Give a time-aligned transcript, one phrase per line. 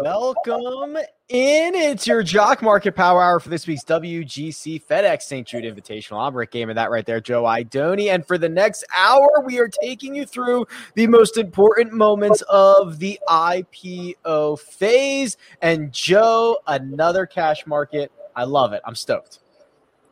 [0.00, 0.96] Welcome
[1.28, 1.74] in.
[1.74, 5.44] It's your Jock Market Power Hour for this week's WGC FedEx St.
[5.44, 6.24] Jude Invitational.
[6.24, 8.14] I'm Rick Gehman, that right there, Joe Idoni.
[8.14, 13.00] And for the next hour, we are taking you through the most important moments of
[13.00, 15.36] the IPO phase.
[15.62, 18.12] And Joe, another cash market.
[18.36, 18.82] I love it.
[18.84, 19.40] I'm stoked.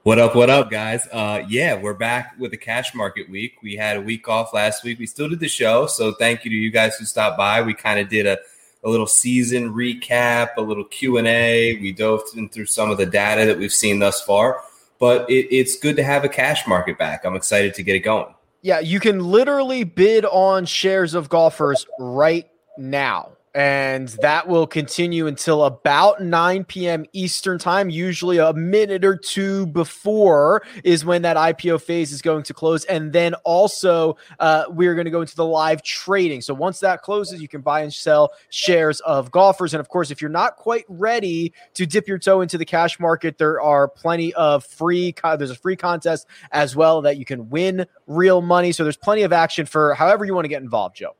[0.02, 1.06] What up, what up, guys?
[1.12, 3.62] Uh, yeah, we're back with the cash market week.
[3.62, 4.98] We had a week off last week.
[4.98, 5.86] We still did the show.
[5.86, 7.62] So thank you to you guys who stopped by.
[7.62, 8.38] We kind of did a,
[8.86, 11.76] a little season recap, a little Q&A.
[11.82, 12.22] We dove
[12.52, 14.62] through some of the data that we've seen thus far.
[14.98, 17.24] But it, it's good to have a cash market back.
[17.26, 18.32] I'm excited to get it going.
[18.62, 25.26] Yeah, you can literally bid on shares of golfers right now and that will continue
[25.26, 27.06] until about 9 p.m.
[27.14, 27.88] Eastern time.
[27.88, 32.84] Usually, a minute or two before is when that IPO phase is going to close,
[32.84, 36.42] and then also uh, we're going to go into the live trading.
[36.42, 39.72] So once that closes, you can buy and sell shares of golfers.
[39.72, 43.00] And of course, if you're not quite ready to dip your toe into the cash
[43.00, 45.14] market, there are plenty of free.
[45.38, 48.72] There's a free contest as well that you can win real money.
[48.72, 51.16] So there's plenty of action for however you want to get involved, Joe.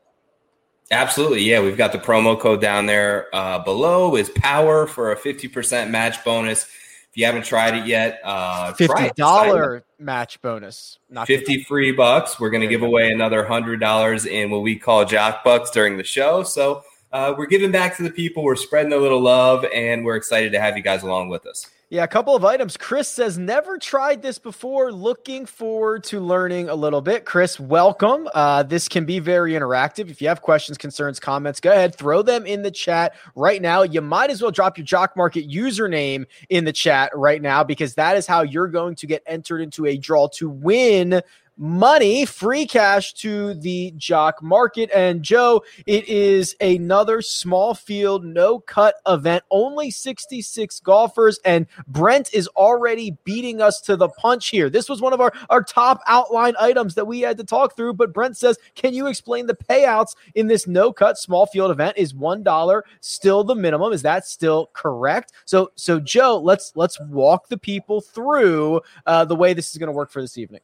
[0.90, 1.42] Absolutely.
[1.42, 1.60] Yeah.
[1.60, 6.24] We've got the promo code down there uh, below is power for a 50% match
[6.24, 6.64] bonus.
[6.64, 10.98] If you haven't tried it yet, uh, $50 match bonus.
[11.08, 12.38] Not 50, 50 free bucks.
[12.38, 16.04] We're going to give away another $100 in what we call Jock Bucks during the
[16.04, 16.42] show.
[16.42, 18.42] So uh, we're giving back to the people.
[18.42, 21.66] We're spreading a little love, and we're excited to have you guys along with us.
[21.88, 22.76] Yeah, a couple of items.
[22.76, 24.90] Chris says, never tried this before.
[24.90, 27.24] Looking forward to learning a little bit.
[27.24, 28.28] Chris, welcome.
[28.34, 30.10] Uh, this can be very interactive.
[30.10, 33.84] If you have questions, concerns, comments, go ahead, throw them in the chat right now.
[33.84, 37.94] You might as well drop your Jock Market username in the chat right now because
[37.94, 41.22] that is how you're going to get entered into a draw to win
[41.56, 44.90] money, free cash to the jock market.
[44.94, 51.38] And Joe, it is another small field, no cut event, only 66 golfers.
[51.44, 54.68] And Brent is already beating us to the punch here.
[54.68, 57.94] This was one of our, our top outline items that we had to talk through.
[57.94, 61.96] But Brent says, Can you explain the payouts in this no cut small field event?
[61.96, 63.92] Is $1 still the minimum?
[63.92, 65.32] Is that still correct?
[65.44, 69.88] So, so Joe, let's let's walk the people through uh, the way this is going
[69.88, 70.60] to work for this evening.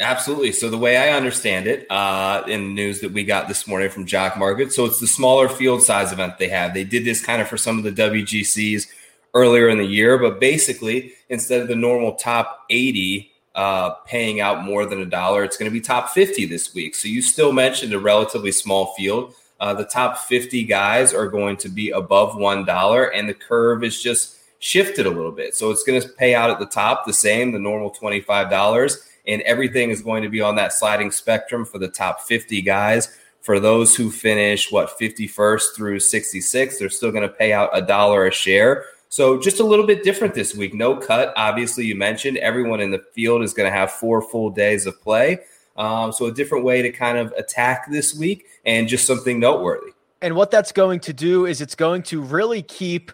[0.00, 0.52] Absolutely.
[0.52, 4.06] So the way I understand it, uh, in news that we got this morning from
[4.06, 6.72] Jock Market, so it's the smaller field size event they have.
[6.72, 8.86] They did this kind of for some of the WGCs
[9.34, 14.64] earlier in the year, but basically instead of the normal top 80 uh, paying out
[14.64, 16.94] more than a dollar, it's going to be top 50 this week.
[16.94, 19.34] So you still mentioned a relatively small field.
[19.58, 23.82] Uh, the top 50 guys are going to be above one dollar, and the curve
[23.82, 25.56] is just shifted a little bit.
[25.56, 28.48] So it's going to pay out at the top the same, the normal twenty five
[28.48, 32.62] dollars and everything is going to be on that sliding spectrum for the top 50
[32.62, 33.16] guys.
[33.40, 37.80] For those who finish what 51st through 66, they're still going to pay out a
[37.80, 38.86] dollar a share.
[39.10, 40.74] So just a little bit different this week.
[40.74, 41.32] No cut.
[41.36, 45.00] Obviously, you mentioned everyone in the field is going to have four full days of
[45.00, 45.38] play.
[45.76, 49.92] Um, so a different way to kind of attack this week and just something noteworthy.
[50.20, 53.12] And what that's going to do is it's going to really keep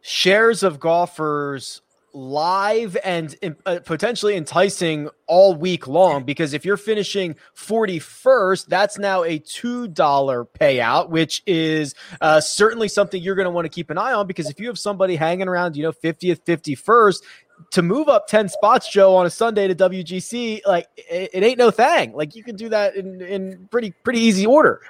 [0.00, 1.80] shares of golfers
[2.14, 3.36] live and
[3.66, 10.46] uh, potentially enticing all week long because if you're finishing 41st that's now a $2
[10.58, 14.26] payout which is uh, certainly something you're going to want to keep an eye on
[14.26, 17.22] because if you have somebody hanging around you know 50th 51st
[17.70, 21.58] to move up 10 spots joe on a sunday to wgc like it, it ain't
[21.58, 22.12] no thing.
[22.12, 24.80] Like you can do that in, in pretty pretty easy order.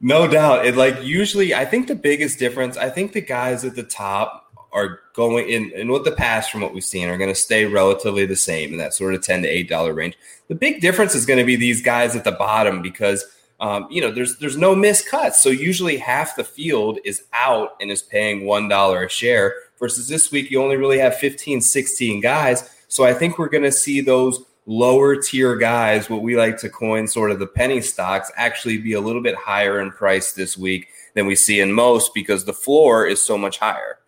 [0.00, 0.66] No doubt.
[0.66, 4.43] It like usually i think the biggest difference i think the guys at the top
[4.74, 7.64] are going in and what the past from what we've seen are going to stay
[7.64, 10.18] relatively the same in that sort of 10 to 8 dollar range.
[10.48, 13.24] The big difference is going to be these guys at the bottom because
[13.60, 15.40] um, you know there's there's no missed cuts.
[15.40, 20.08] So usually half the field is out and is paying one dollar a share versus
[20.08, 22.68] this week you only really have 15 16 guys.
[22.88, 26.70] So i think we're going to see those lower tier guys what we like to
[26.70, 30.56] coin sort of the penny stocks actually be a little bit higher in price this
[30.56, 33.98] week than we see in most because the floor is so much higher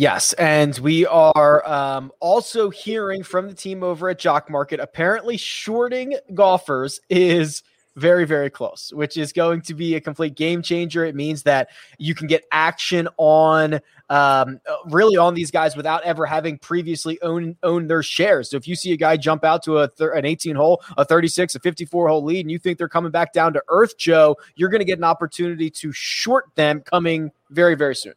[0.00, 4.80] Yes, and we are um, also hearing from the team over at Jock Market.
[4.80, 7.62] Apparently, shorting golfers is
[7.96, 11.04] very, very close, which is going to be a complete game changer.
[11.04, 11.68] It means that
[11.98, 17.56] you can get action on um, really on these guys without ever having previously owned
[17.62, 18.48] owned their shares.
[18.48, 21.04] So if you see a guy jump out to a thir- an 18 hole, a
[21.04, 24.36] 36, a 54 hole lead, and you think they're coming back down to earth, Joe,
[24.54, 28.14] you're going to get an opportunity to short them coming very, very soon.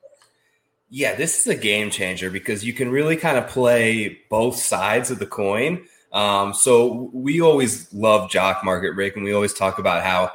[0.95, 5.09] Yeah, this is a game changer because you can really kind of play both sides
[5.09, 5.85] of the coin.
[6.11, 10.31] Um, so we always love Jock Market, Rick, and we always talk about how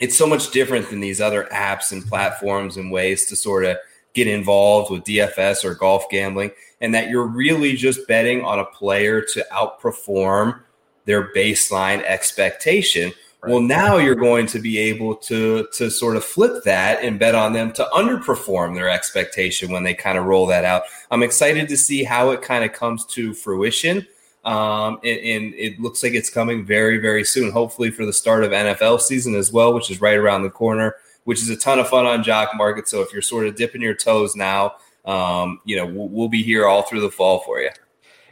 [0.00, 3.76] it's so much different than these other apps and platforms and ways to sort of
[4.14, 6.50] get involved with DFS or golf gambling,
[6.80, 10.58] and that you're really just betting on a player to outperform
[11.04, 13.12] their baseline expectation.
[13.44, 13.52] Right.
[13.52, 17.34] Well, now you're going to be able to to sort of flip that and bet
[17.34, 20.84] on them to underperform their expectation when they kind of roll that out.
[21.10, 24.06] I'm excited to see how it kind of comes to fruition.
[24.46, 27.50] Um, and, and, it looks like it's coming very, very soon.
[27.50, 30.96] Hopefully for the start of NFL season as well, which is right around the corner.
[31.24, 32.88] Which is a ton of fun on Jock Market.
[32.88, 36.42] So if you're sort of dipping your toes now, um, you know we'll, we'll be
[36.42, 37.70] here all through the fall for you.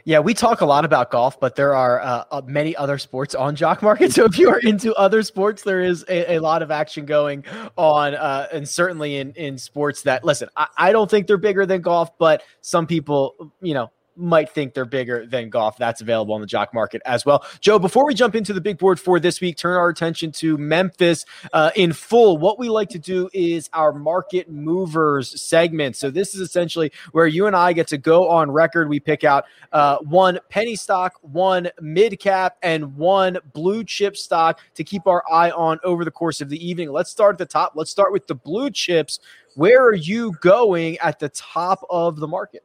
[0.05, 3.33] Yeah, we talk a lot about golf, but there are uh, uh, many other sports
[3.35, 4.11] on Jock Market.
[4.13, 7.45] So if you are into other sports, there is a, a lot of action going
[7.77, 10.49] on, uh, and certainly in in sports that listen.
[10.55, 14.73] I, I don't think they're bigger than golf, but some people, you know, might think
[14.73, 15.77] they're bigger than golf.
[15.77, 17.45] That's available on the jock market as well.
[17.59, 20.57] Joe, before we jump into the big board for this week, turn our attention to
[20.57, 22.37] Memphis uh, in full.
[22.37, 25.95] What we like to do is our market movers segment.
[25.95, 28.89] So this is essentially where you and I get to go on record.
[28.89, 34.59] We pick out uh, one penny stock, one mid cap, and one blue chip stock
[34.75, 36.91] to keep our eye on over the course of the evening.
[36.91, 37.73] Let's start at the top.
[37.75, 39.19] Let's start with the blue chips.
[39.55, 42.63] Where are you going at the top of the market?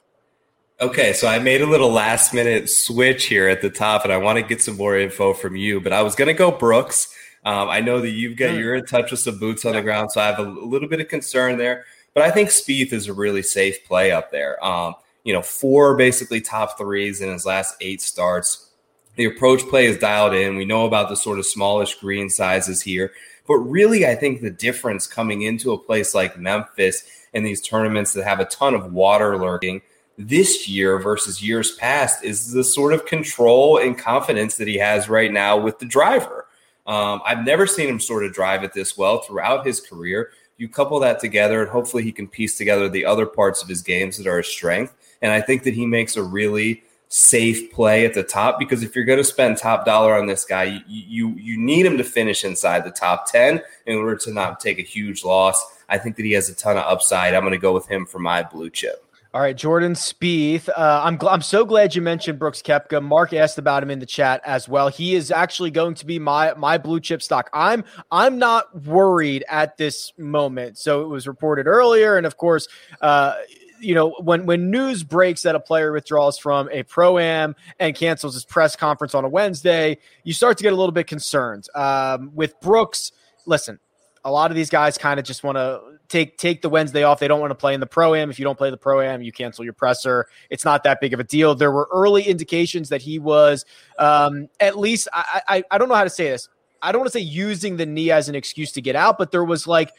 [0.80, 4.16] Okay, so I made a little last minute switch here at the top, and I
[4.16, 5.80] want to get some more info from you.
[5.80, 7.12] But I was going to go Brooks.
[7.44, 8.58] Um, I know that you've got hmm.
[8.58, 10.88] you're in touch with some boots on the ground, so I have a, a little
[10.88, 11.84] bit of concern there.
[12.14, 14.64] But I think Spieth is a really safe play up there.
[14.64, 14.94] Um,
[15.24, 18.70] you know, four basically top threes in his last eight starts.
[19.16, 20.54] The approach play is dialed in.
[20.54, 23.10] We know about the sort of smallish green sizes here,
[23.48, 27.02] but really, I think the difference coming into a place like Memphis
[27.34, 29.82] and these tournaments that have a ton of water lurking
[30.18, 35.08] this year versus years past is the sort of control and confidence that he has
[35.08, 36.46] right now with the driver.
[36.88, 40.30] Um, I've never seen him sort of drive it this well throughout his career.
[40.56, 43.80] You couple that together, and hopefully he can piece together the other parts of his
[43.80, 44.92] games that are a strength.
[45.22, 48.94] And I think that he makes a really safe play at the top because if
[48.94, 52.04] you're going to spend top dollar on this guy, you, you you need him to
[52.04, 55.64] finish inside the top ten in order to not take a huge loss.
[55.88, 57.34] I think that he has a ton of upside.
[57.34, 59.04] I'm going to go with him for my blue chip.
[59.34, 60.70] All right, Jordan Spieth.
[60.70, 63.02] Uh, I'm gl- I'm so glad you mentioned Brooks Koepka.
[63.02, 64.88] Mark asked about him in the chat as well.
[64.88, 67.50] He is actually going to be my my blue chip stock.
[67.52, 70.78] I'm I'm not worried at this moment.
[70.78, 72.68] So it was reported earlier, and of course,
[73.02, 73.34] uh,
[73.78, 77.94] you know when when news breaks that a player withdraws from a pro am and
[77.94, 81.68] cancels his press conference on a Wednesday, you start to get a little bit concerned.
[81.74, 83.12] Um, with Brooks,
[83.44, 83.78] listen,
[84.24, 87.20] a lot of these guys kind of just want to take take the Wednesday off.
[87.20, 88.30] They don't want to play in the pro am.
[88.30, 90.26] If you don't play the pro am, you cancel your presser.
[90.50, 91.54] It's not that big of a deal.
[91.54, 93.64] There were early indications that he was
[93.98, 96.48] um, at least I, I I don't know how to say this.
[96.80, 99.32] I don't want to say using the knee as an excuse to get out, but
[99.32, 99.92] there was like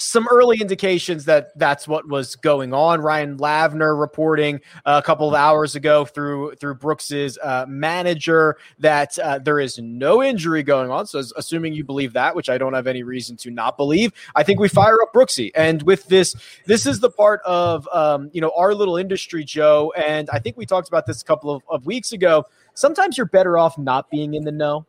[0.00, 3.00] some early indications that that's what was going on.
[3.00, 9.38] Ryan Lavner reporting a couple of hours ago through through Brooks's uh, manager that uh,
[9.38, 11.06] there is no injury going on.
[11.06, 14.42] So, assuming you believe that, which I don't have any reason to not believe, I
[14.42, 15.50] think we fire up Brooksy.
[15.54, 16.34] And with this,
[16.66, 19.92] this is the part of um, you know our little industry, Joe.
[19.96, 22.44] And I think we talked about this a couple of, of weeks ago.
[22.74, 24.86] Sometimes you're better off not being in the know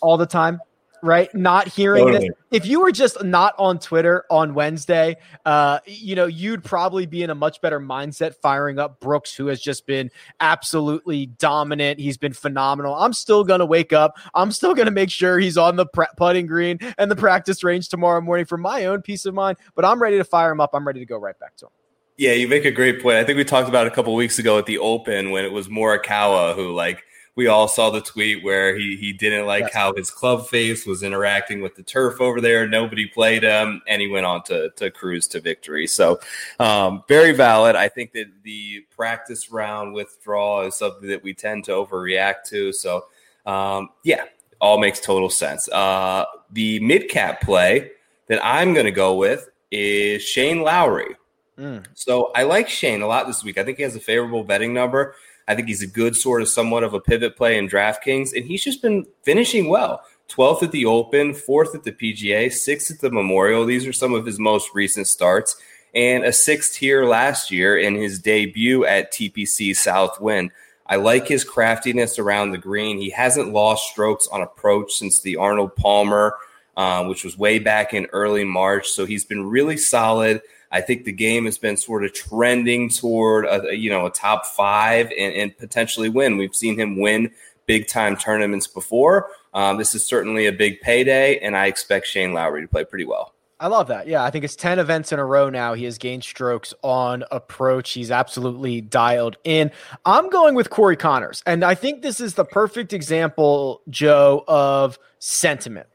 [0.00, 0.60] all the time
[1.02, 1.32] right?
[1.34, 2.28] Not hearing totally.
[2.28, 2.36] this.
[2.50, 7.22] If you were just not on Twitter on Wednesday, uh, you know, you'd probably be
[7.22, 12.00] in a much better mindset firing up Brooks, who has just been absolutely dominant.
[12.00, 12.94] He's been phenomenal.
[12.94, 14.18] I'm still going to wake up.
[14.34, 17.62] I'm still going to make sure he's on the pre- putting green and the practice
[17.62, 19.58] range tomorrow morning for my own peace of mind.
[19.74, 20.70] But I'm ready to fire him up.
[20.72, 21.72] I'm ready to go right back to him.
[22.18, 23.16] Yeah, you make a great point.
[23.16, 25.68] I think we talked about a couple weeks ago at the Open when it was
[25.68, 27.04] Morikawa who like
[27.38, 29.72] we all saw the tweet where he he didn't like yes.
[29.72, 32.66] how his club face was interacting with the turf over there.
[32.66, 35.86] Nobody played him, and he went on to to cruise to victory.
[35.86, 36.18] So,
[36.58, 37.76] um, very valid.
[37.76, 42.72] I think that the practice round withdrawal is something that we tend to overreact to.
[42.72, 43.04] So,
[43.46, 44.24] um, yeah,
[44.60, 45.68] all makes total sense.
[45.68, 47.92] Uh, the mid cap play
[48.26, 51.14] that I'm going to go with is Shane Lowry.
[51.56, 51.86] Mm.
[51.94, 53.58] So I like Shane a lot this week.
[53.58, 55.14] I think he has a favorable betting number.
[55.48, 58.44] I think he's a good sort of somewhat of a pivot play in DraftKings, and
[58.44, 60.02] he's just been finishing well.
[60.28, 63.64] 12th at the Open, fourth at the PGA, sixth at the Memorial.
[63.64, 65.56] These are some of his most recent starts,
[65.94, 70.50] and a sixth here last year in his debut at TPC Southwind.
[70.86, 72.98] I like his craftiness around the green.
[72.98, 76.36] He hasn't lost strokes on approach since the Arnold Palmer,
[76.76, 78.88] uh, which was way back in early March.
[78.88, 80.42] So he's been really solid.
[80.70, 84.46] I think the game has been sort of trending toward a, you know a top
[84.46, 86.36] five and, and potentially win.
[86.36, 87.30] We've seen him win
[87.66, 89.30] big time tournaments before.
[89.54, 93.04] Um, this is certainly a big payday, and I expect Shane Lowry to play pretty
[93.04, 93.34] well.
[93.60, 94.06] I love that.
[94.06, 95.74] Yeah, I think it's 10 events in a row now.
[95.74, 97.90] He has gained strokes on approach.
[97.90, 99.72] He's absolutely dialed in.
[100.04, 101.42] I'm going with Corey Conners.
[101.44, 105.88] And I think this is the perfect example, Joe, of sentiment.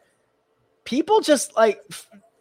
[0.83, 1.81] People just like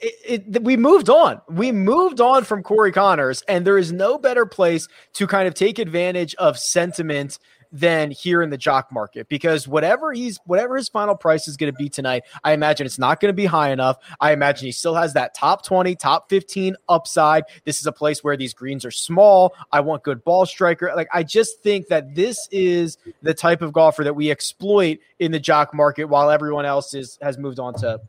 [0.03, 1.41] it, it, we moved on.
[1.49, 5.55] We moved on from Corey Conners, and there is no better place to kind of
[5.55, 7.39] take advantage of sentiment
[7.75, 11.73] than here in the jock market because whatever he's whatever his final price is going
[11.73, 13.97] to be tonight, I imagine it's not going to be high enough.
[14.21, 17.45] I imagine he still has that top 20, top 15 upside.
[17.65, 19.55] This is a place where these greens are small.
[19.71, 20.93] I want good ball striker.
[20.95, 25.33] Like I just think that this is the type of golfer that we exploit in
[25.33, 28.01] the jock market while everyone else is has moved on to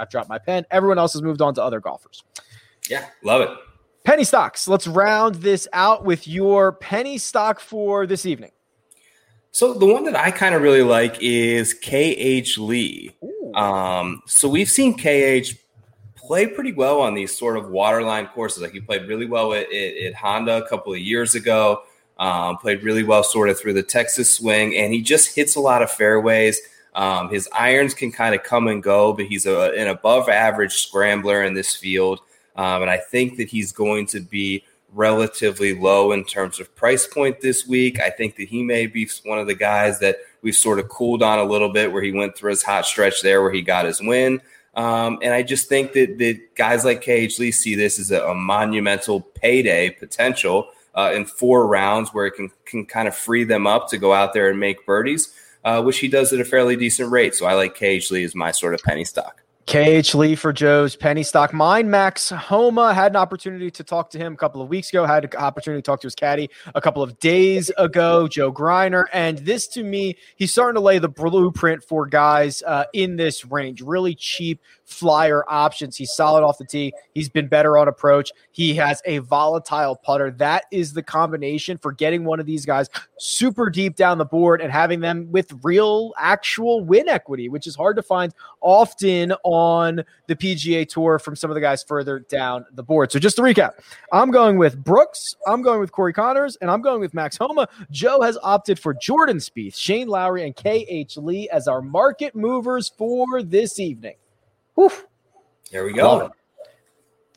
[0.00, 0.64] I've dropped my pen.
[0.70, 2.24] Everyone else has moved on to other golfers.
[2.88, 3.50] Yeah, love it.
[4.04, 4.66] Penny stocks.
[4.66, 8.50] Let's round this out with your penny stock for this evening.
[9.52, 13.14] So the one that I kind of really like is KH Lee.
[13.54, 15.54] Um, so we've seen KH
[16.16, 18.62] play pretty well on these sort of waterline courses.
[18.62, 21.82] Like he played really well at, at, at Honda a couple of years ago.
[22.18, 25.60] Um, played really well sort of through the Texas swing, and he just hits a
[25.60, 26.60] lot of fairways.
[26.94, 30.74] Um, his irons can kind of come and go, but he's a, an above average
[30.74, 32.20] scrambler in this field.
[32.56, 37.06] Um, and I think that he's going to be relatively low in terms of price
[37.06, 38.00] point this week.
[38.00, 41.22] I think that he may be one of the guys that we've sort of cooled
[41.22, 43.84] on a little bit where he went through his hot stretch there where he got
[43.84, 44.40] his win.
[44.74, 48.22] Um, and I just think that, that guys like KH Lee see this as a,
[48.24, 53.44] a monumental payday potential uh, in four rounds where it can, can kind of free
[53.44, 56.44] them up to go out there and make birdies, uh, which he does at a
[56.44, 57.34] fairly decent rate.
[57.34, 59.39] So I like KH Lee as my sort of penny stock.
[59.70, 61.52] KH Lee for Joe's penny stock.
[61.52, 65.06] Mine, Max Homa, had an opportunity to talk to him a couple of weeks ago,
[65.06, 69.04] had an opportunity to talk to his caddy a couple of days ago, Joe Greiner.
[69.12, 73.44] And this to me, he's starting to lay the blueprint for guys uh, in this
[73.44, 73.80] range.
[73.80, 75.96] Really cheap flyer options.
[75.96, 76.92] He's solid off the tee.
[77.14, 78.32] He's been better on approach.
[78.50, 80.32] He has a volatile putter.
[80.32, 84.60] That is the combination for getting one of these guys super deep down the board
[84.60, 89.59] and having them with real, actual win equity, which is hard to find often on
[90.26, 93.12] the PGA Tour from some of the guys further down the board.
[93.12, 93.72] So just to recap,
[94.12, 97.68] I'm going with Brooks, I'm going with Corey Conners, and I'm going with Max Homa.
[97.90, 102.90] Joe has opted for Jordan Spieth, Shane Lowry, and KH Lee as our market movers
[102.96, 104.14] for this evening.
[104.74, 104.90] Whew.
[105.70, 106.32] There we go.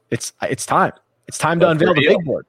[0.10, 0.94] It's it's time.
[1.28, 2.46] It's time to unveil the big board.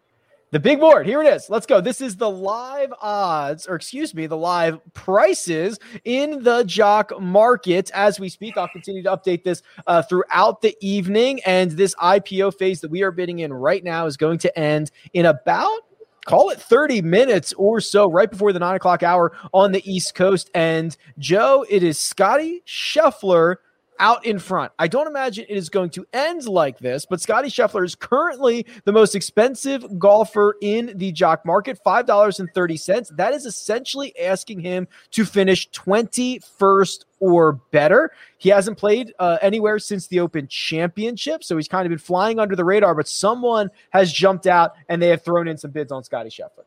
[0.55, 1.05] The big board.
[1.05, 1.51] Here it is.
[1.51, 1.81] Let's go.
[1.81, 7.91] This is the live odds, or excuse me, the live prices in the jock market
[7.93, 8.57] as we speak.
[8.57, 11.41] I'll continue to update this uh, throughout the evening.
[11.45, 14.93] And this IPO phase that we are bidding in right now is going to end
[15.13, 15.81] in about
[16.25, 20.15] call it 30 minutes or so right before the nine o'clock hour on the East
[20.15, 20.53] Coast.
[20.55, 23.57] And Joe, it is Scotty Scheffler
[23.99, 24.73] out in front.
[24.79, 28.67] I don't imagine it is going to end like this, but Scotty Scheffler is currently
[28.85, 33.17] the most expensive golfer in the jock market, $5.30.
[33.17, 38.13] That is essentially asking him to finish 21st or better.
[38.39, 42.39] He hasn't played uh, anywhere since the Open Championship, so he's kind of been flying
[42.39, 45.93] under the radar, but someone has jumped out and they have thrown in some bids
[45.93, 46.65] on Scotty Scheffler.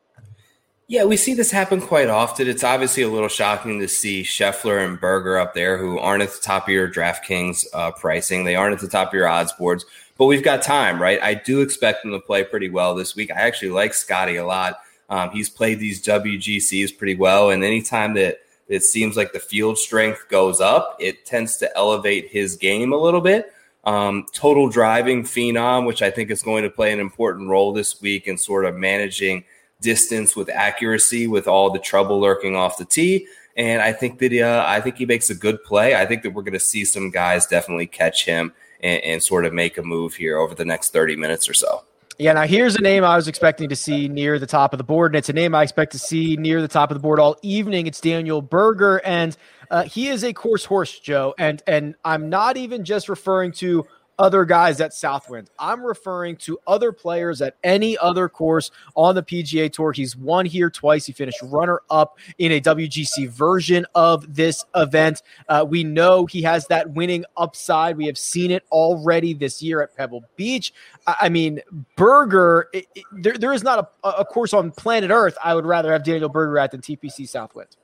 [0.90, 2.48] Yeah, we see this happen quite often.
[2.48, 6.30] It's obviously a little shocking to see Scheffler and Berger up there, who aren't at
[6.30, 8.46] the top of your DraftKings uh, pricing.
[8.46, 9.86] They aren't at the top of your odds boards,
[10.18, 11.22] but we've got time, right?
[11.22, 13.32] I do expect them to play pretty well this week.
[13.32, 14.80] I actually like Scotty a lot.
[15.10, 18.40] Um, he's played these WGCs pretty well, and anytime that
[18.70, 22.98] it seems like the field strength goes up, it tends to elevate his game a
[22.98, 23.52] little bit.
[23.84, 28.02] Um, total driving phenom, which I think is going to play an important role this
[28.02, 29.44] week in sort of managing–
[29.82, 33.28] distance with accuracy with all the trouble lurking off the tee.
[33.56, 35.96] And I think that uh, I think he makes a good play.
[35.96, 39.46] I think that we're going to see some guys definitely catch him and, and sort
[39.46, 41.84] of make a move here over the next 30 minutes or so.
[42.20, 44.84] Yeah, now here's a name I was expecting to see near the top of the
[44.84, 47.20] board, and it's a name I expect to see near the top of the board
[47.20, 47.86] all evening.
[47.86, 49.38] It's Daniel Berger, and
[49.70, 51.36] uh, he is a course horse, Joe.
[51.38, 53.86] And and I'm not even just referring to
[54.20, 55.50] other guys at Southwind.
[55.60, 59.92] I'm referring to other players at any other course on the PGA Tour.
[59.92, 61.06] He's won here twice.
[61.06, 65.22] He finished runner up in a WGC version of this event.
[65.48, 67.98] Uh, we know he has that winning upside.
[67.98, 70.74] We have seen it already this year at Pebble Beach.
[71.06, 71.62] I, I mean,
[71.96, 75.66] Berger, it, it, there, there is not a, a course on planet Earth I would
[75.66, 77.76] rather have Daniel Berger at than TPC Southwind.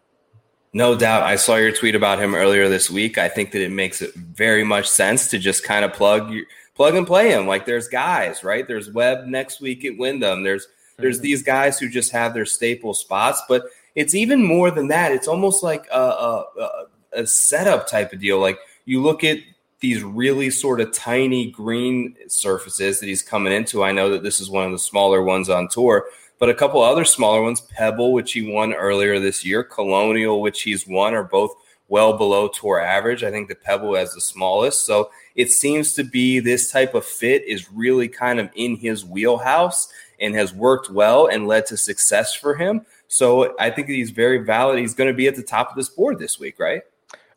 [0.73, 1.23] No doubt.
[1.23, 3.19] I saw your tweet about him earlier this week.
[3.19, 6.33] I think that it makes it very much sense to just kind of plug
[6.75, 7.45] plug and play him.
[7.45, 8.67] Like there's guys, right?
[8.67, 10.43] There's Webb next week at Wyndham.
[10.43, 11.23] There's there's mm-hmm.
[11.23, 13.65] these guys who just have their staple spots, but
[13.95, 15.11] it's even more than that.
[15.11, 18.39] It's almost like a, a, a setup type of deal.
[18.39, 19.37] Like you look at
[19.79, 23.83] these really sort of tiny green surfaces that he's coming into.
[23.83, 26.05] I know that this is one of the smaller ones on tour,
[26.43, 30.63] but a couple other smaller ones, Pebble, which he won earlier this year, Colonial, which
[30.63, 31.55] he's won, are both
[31.87, 33.23] well below tour average.
[33.23, 34.85] I think the Pebble has the smallest.
[34.85, 39.05] So it seems to be this type of fit is really kind of in his
[39.05, 39.87] wheelhouse
[40.19, 42.85] and has worked well and led to success for him.
[43.07, 44.79] So I think he's very valid.
[44.79, 46.81] He's going to be at the top of this board this week, right?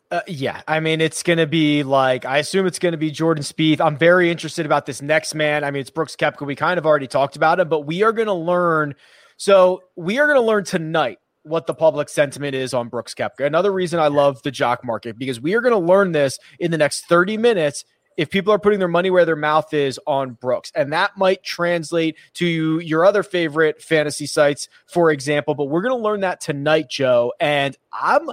[0.09, 3.11] Uh, yeah, I mean it's going to be like I assume it's going to be
[3.11, 3.81] Jordan Spieth.
[3.81, 5.65] I'm very interested about this next man.
[5.65, 6.45] I mean it's Brooks Koepka.
[6.45, 8.95] We kind of already talked about it, but we are going to learn.
[9.35, 13.45] So we are going to learn tonight what the public sentiment is on Brooks Koepka.
[13.45, 16.71] Another reason I love the jock market because we are going to learn this in
[16.71, 17.83] the next 30 minutes
[18.17, 20.71] if people are putting their money where their mouth is on Brooks.
[20.73, 25.53] And that might translate to your other favorite fantasy sites, for example.
[25.53, 27.33] But we're going to learn that tonight, Joe.
[27.39, 28.29] And I'm.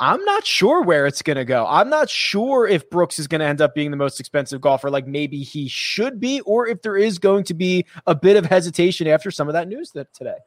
[0.00, 1.66] I'm not sure where it's going to go.
[1.68, 4.90] I'm not sure if Brooks is going to end up being the most expensive golfer,
[4.90, 8.46] like maybe he should be, or if there is going to be a bit of
[8.46, 10.38] hesitation after some of that news that today.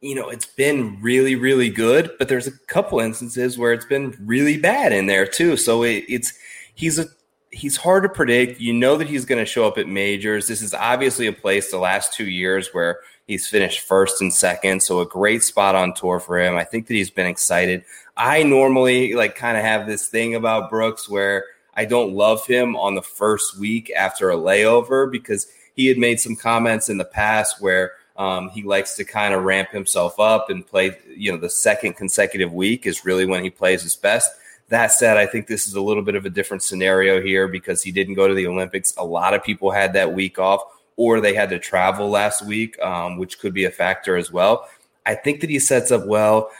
[0.00, 4.16] You know, it's been really, really good, but there's a couple instances where it's been
[4.18, 5.58] really bad in there too.
[5.58, 6.32] So it, it's
[6.74, 7.04] he's a
[7.50, 8.58] he's hard to predict.
[8.58, 10.48] You know that he's going to show up at majors.
[10.48, 14.82] This is obviously a place the last two years where he's finished first and second.
[14.82, 16.56] So a great spot on tour for him.
[16.56, 17.84] I think that he's been excited.
[18.16, 22.76] I normally like kind of have this thing about Brooks where I don't love him
[22.76, 27.04] on the first week after a layover because he had made some comments in the
[27.04, 31.38] past where um, he likes to kind of ramp himself up and play, you know,
[31.38, 34.30] the second consecutive week is really when he plays his best.
[34.68, 37.82] That said, I think this is a little bit of a different scenario here because
[37.82, 38.94] he didn't go to the Olympics.
[38.96, 40.62] A lot of people had that week off,
[40.96, 44.68] or they had to travel last week, um, which could be a factor as well.
[45.04, 46.50] I think that he sets up well.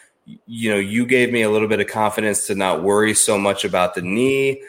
[0.46, 3.64] You know, you gave me a little bit of confidence to not worry so much
[3.64, 4.62] about the knee.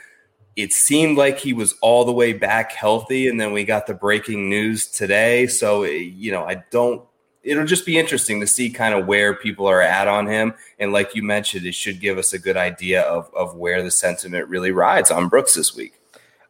[0.55, 3.93] It seemed like he was all the way back healthy, and then we got the
[3.93, 5.47] breaking news today.
[5.47, 7.03] So, you know, I don't
[7.43, 10.53] it'll just be interesting to see kind of where people are at on him.
[10.79, 13.91] And like you mentioned, it should give us a good idea of, of where the
[13.91, 15.99] sentiment really rides on Brooks this week.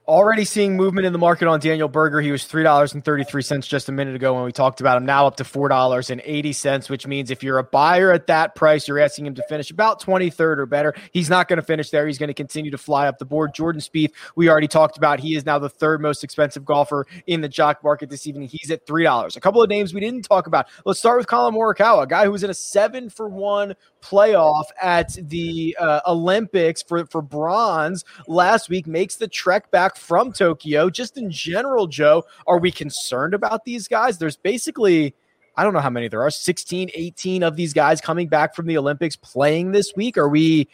[0.05, 2.19] Already seeing movement in the market on Daniel Berger.
[2.19, 5.05] He was $3.33 just a minute ago when we talked about him.
[5.05, 9.27] Now up to $4.80, which means if you're a buyer at that price, you're asking
[9.27, 10.93] him to finish about 23rd or better.
[11.13, 12.05] He's not going to finish there.
[12.05, 13.53] He's going to continue to fly up the board.
[13.53, 15.21] Jordan Spieth, we already talked about.
[15.21, 18.49] He is now the third most expensive golfer in the jock market this evening.
[18.49, 19.37] He's at $3.
[19.37, 20.67] A couple of names we didn't talk about.
[20.83, 24.65] Let's start with Collin Morikawa, a guy who was in a seven for one playoff
[24.81, 30.89] at the uh, Olympics for, for bronze last week, makes the trek back from Tokyo.
[30.89, 34.17] Just in general, Joe, are we concerned about these guys?
[34.17, 35.15] There's basically,
[35.55, 38.67] I don't know how many there are, 16, 18 of these guys coming back from
[38.67, 40.17] the Olympics playing this week.
[40.17, 40.67] Are we,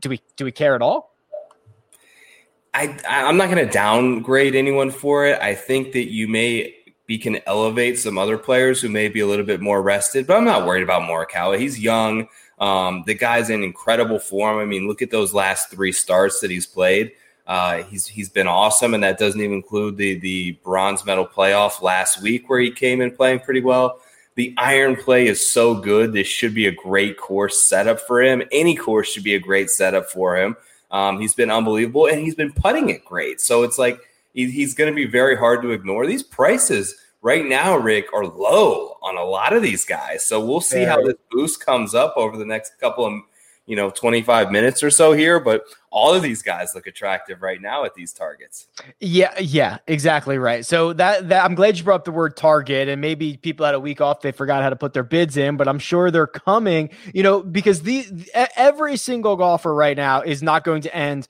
[0.00, 1.14] do we, do we care at all?
[2.72, 5.40] I, I'm not going to downgrade anyone for it.
[5.40, 6.74] I think that you may
[7.06, 10.36] be can elevate some other players who may be a little bit more rested, but
[10.36, 11.58] I'm not worried about Morikawa.
[11.58, 12.28] He's young.
[12.60, 14.58] Um, the guy's in incredible form.
[14.58, 17.10] I mean, look at those last three starts that he's played.
[17.50, 21.82] Uh, he's he's been awesome, and that doesn't even include the the bronze medal playoff
[21.82, 23.98] last week where he came in playing pretty well.
[24.36, 26.12] The iron play is so good.
[26.12, 28.44] This should be a great course setup for him.
[28.52, 30.56] Any course should be a great setup for him.
[30.92, 33.40] Um, he's been unbelievable, and he's been putting it great.
[33.40, 33.98] So it's like
[34.32, 36.06] he, he's going to be very hard to ignore.
[36.06, 40.24] These prices right now, Rick, are low on a lot of these guys.
[40.24, 43.20] So we'll see how this boost comes up over the next couple of
[43.70, 47.60] you know 25 minutes or so here but all of these guys look attractive right
[47.60, 48.66] now at these targets.
[48.98, 50.66] Yeah yeah exactly right.
[50.66, 53.76] So that, that i'm glad you brought up the word target and maybe people had
[53.76, 56.26] a week off they forgot how to put their bids in but i'm sure they're
[56.26, 58.06] coming you know because the
[58.56, 61.28] every single golfer right now is not going to end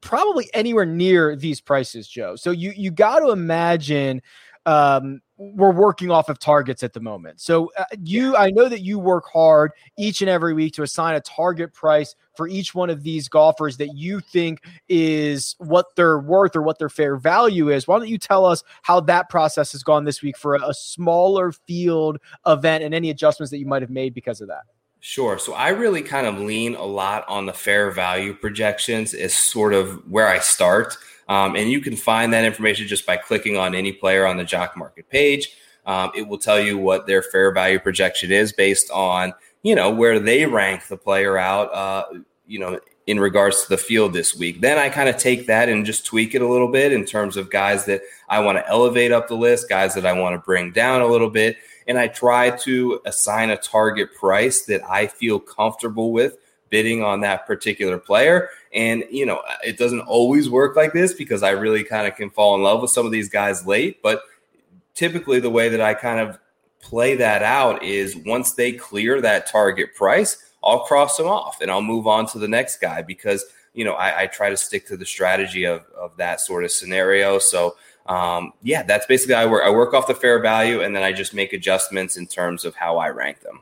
[0.00, 2.34] probably anywhere near these prices joe.
[2.34, 4.20] So you you got to imagine
[4.66, 7.40] um, we're working off of targets at the moment.
[7.40, 11.16] So uh, you, I know that you work hard each and every week to assign
[11.16, 16.20] a target price for each one of these golfers that you think is what they're
[16.20, 17.88] worth or what their fair value is.
[17.88, 20.74] Why don't you tell us how that process has gone this week for a, a
[20.74, 24.62] smaller field event and any adjustments that you might have made because of that?
[25.04, 25.36] Sure.
[25.36, 29.74] So I really kind of lean a lot on the fair value projections is sort
[29.74, 30.96] of where I start.
[31.28, 34.44] Um, and you can find that information just by clicking on any player on the
[34.44, 35.56] jock market page.
[35.86, 39.34] Um, it will tell you what their fair value projection is based on,
[39.64, 42.04] you know, where they rank the player out, uh,
[42.46, 44.60] you know, in regards to the field this week.
[44.60, 47.36] Then I kind of take that and just tweak it a little bit in terms
[47.36, 50.38] of guys that I want to elevate up the list, guys that I want to
[50.38, 51.56] bring down a little bit.
[51.86, 56.38] And I try to assign a target price that I feel comfortable with
[56.72, 58.48] bidding on that particular player.
[58.72, 62.30] And, you know, it doesn't always work like this because I really kind of can
[62.30, 64.02] fall in love with some of these guys late.
[64.02, 64.22] But
[64.94, 66.38] typically, the way that I kind of
[66.80, 71.70] play that out is once they clear that target price, I'll cross them off and
[71.70, 74.86] I'll move on to the next guy because, you know, I, I try to stick
[74.86, 77.38] to the strategy of, of that sort of scenario.
[77.38, 79.62] So, um, yeah, that's basically I work.
[79.64, 82.74] I work off the fair value and then I just make adjustments in terms of
[82.74, 83.60] how I rank them.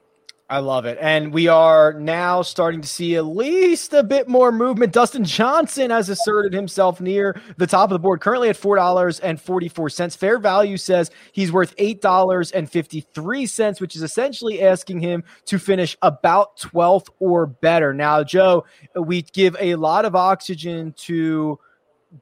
[0.50, 0.98] I love it.
[1.00, 4.92] And we are now starting to see at least a bit more movement.
[4.92, 10.16] Dustin Johnson has asserted himself near the top of the board, currently at $4.44.
[10.16, 17.10] Fair value says he's worth $8.53, which is essentially asking him to finish about 12th
[17.20, 17.94] or better.
[17.94, 18.64] Now, Joe,
[18.96, 21.60] we give a lot of oxygen to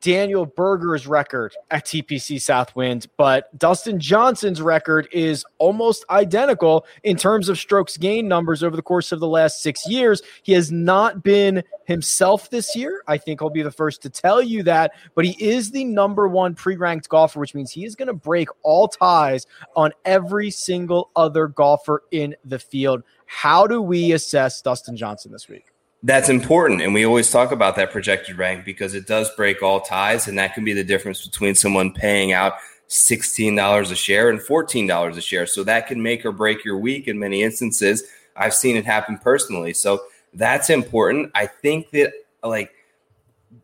[0.00, 7.48] Daniel Berger's record at TPC Southwind, but Dustin Johnson's record is almost identical in terms
[7.48, 10.20] of strokes gain numbers over the course of the last six years.
[10.42, 13.02] He has not been himself this year.
[13.06, 16.28] I think I'll be the first to tell you that, but he is the number
[16.28, 20.50] one pre ranked golfer, which means he is going to break all ties on every
[20.50, 23.02] single other golfer in the field.
[23.24, 25.72] How do we assess Dustin Johnson this week?
[26.02, 26.80] That's important.
[26.80, 30.28] And we always talk about that projected rank because it does break all ties.
[30.28, 32.54] And that can be the difference between someone paying out
[32.88, 35.46] $16 a share and $14 a share.
[35.46, 38.04] So that can make or break your week in many instances.
[38.36, 39.74] I've seen it happen personally.
[39.74, 40.00] So
[40.34, 41.32] that's important.
[41.34, 42.12] I think that
[42.44, 42.70] like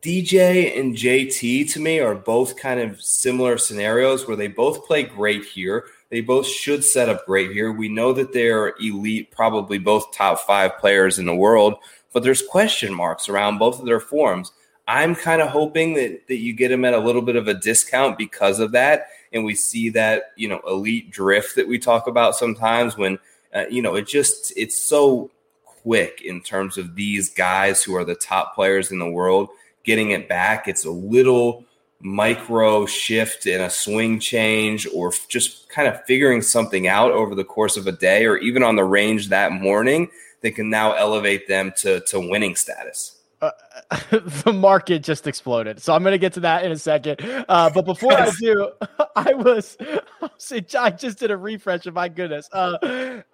[0.02, 5.04] DJ and JT to me are both kind of similar scenarios where they both play
[5.04, 5.84] great here.
[6.10, 7.72] They both should set up great here.
[7.72, 11.76] We know that they're elite, probably both top five players in the world
[12.14, 14.52] but there's question marks around both of their forms.
[14.88, 17.54] I'm kind of hoping that that you get them at a little bit of a
[17.54, 22.06] discount because of that, and we see that you know elite drift that we talk
[22.06, 23.18] about sometimes when
[23.54, 25.30] uh, you know it just it's so
[25.64, 29.50] quick in terms of these guys who are the top players in the world
[29.82, 30.68] getting it back.
[30.68, 31.64] It's a little
[32.00, 37.44] micro shift in a swing change or just kind of figuring something out over the
[37.44, 40.08] course of a day or even on the range that morning
[40.44, 43.18] that can now elevate them to to winning status.
[43.40, 43.50] Uh,
[44.44, 45.80] the market just exploded.
[45.80, 47.20] So I'm going to get to that in a second.
[47.48, 48.70] Uh, but before I do,
[49.16, 49.76] I was,
[50.78, 51.86] I just did a refresh.
[51.86, 52.78] Of my goodness, uh,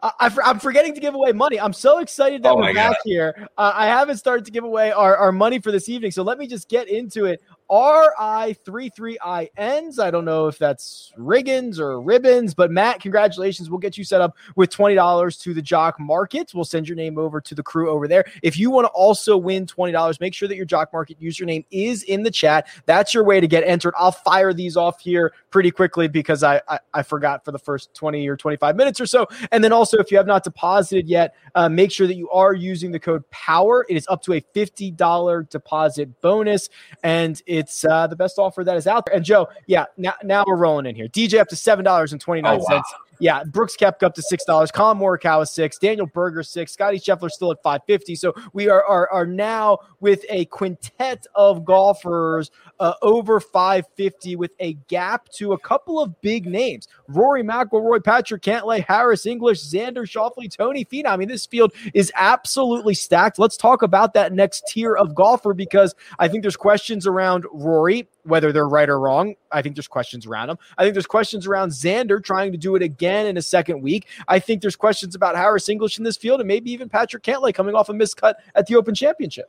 [0.02, 1.60] I, am forgetting to give away money.
[1.60, 2.96] I'm so excited that oh we're back God.
[3.04, 3.48] here.
[3.58, 6.10] Uh, I haven't started to give away our, our money for this evening.
[6.10, 7.42] So let me just get into it.
[7.70, 9.98] R-I-3-3-I-Ns.
[10.00, 13.70] I don't know if that's Riggins or Ribbons, but Matt, congratulations.
[13.70, 16.50] We'll get you set up with $20 to the Jock Market.
[16.52, 18.24] We'll send your name over to the crew over there.
[18.42, 22.02] If you want to also win $20, make sure that your Jock Market username is
[22.02, 22.66] in the chat.
[22.86, 23.94] That's your way to get entered.
[23.96, 27.94] I'll fire these off here pretty quickly because I, I, I forgot for the first
[27.94, 29.28] 20 or 25 minutes or so.
[29.52, 32.52] And then also, if you have not deposited yet, uh, make sure that you are
[32.52, 33.86] using the code POWER.
[33.88, 36.68] It is up to a $50 deposit bonus.
[37.04, 39.14] And it it's uh, the best offer that is out there.
[39.14, 41.08] And Joe, yeah, now, now we're rolling in here.
[41.08, 42.88] DJ up to seven dollars and twenty nine cents.
[42.92, 43.06] Oh, wow.
[43.22, 44.70] Yeah, Brooks Koepka up to six dollars.
[44.70, 45.78] Collin Morikawa six.
[45.78, 46.72] Daniel Berger six.
[46.72, 48.14] Scotty Scheffler still at five fifty.
[48.16, 54.36] So we are, are are now with a quintet of golfers uh, over five fifty,
[54.36, 59.62] with a gap to a couple of big names: Rory McIlroy, Patrick Cantlay, Harris English,
[59.62, 61.10] Xander Schauffele, Tony Finau.
[61.10, 63.38] I mean, this field is absolutely stacked.
[63.38, 68.08] Let's talk about that next tier of golfer because I think there's questions around Rory
[68.24, 69.34] whether they're right or wrong.
[69.50, 70.58] I think there's questions around him.
[70.78, 74.06] I think there's questions around Xander trying to do it again in a second week.
[74.28, 77.54] I think there's questions about Harris English in this field and maybe even Patrick Cantlay
[77.54, 79.46] coming off a miscut at the Open Championship.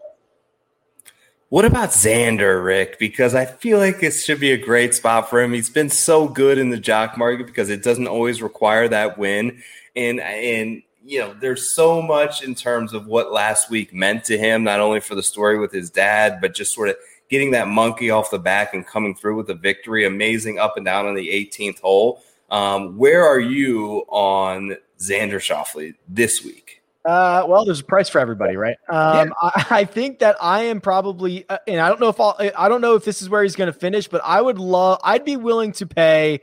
[1.51, 2.97] What about Xander, Rick?
[2.97, 5.51] Because I feel like it should be a great spot for him.
[5.51, 9.61] He's been so good in the jock market because it doesn't always require that win.
[9.93, 14.37] And and you know, there's so much in terms of what last week meant to
[14.37, 16.95] him, not only for the story with his dad, but just sort of
[17.29, 20.05] getting that monkey off the back and coming through with a victory.
[20.05, 22.23] Amazing up and down on the 18th hole.
[22.49, 26.80] Um, where are you on Xander Schauffele this week?
[27.03, 28.77] Uh, well, there's a price for everybody, right?
[28.89, 29.33] Um, yeah.
[29.41, 32.69] I, I, think that I am probably, uh, and I don't know if I'll, I
[32.69, 35.25] don't know if this is where he's going to finish, but I would love, I'd
[35.25, 36.41] be willing to pay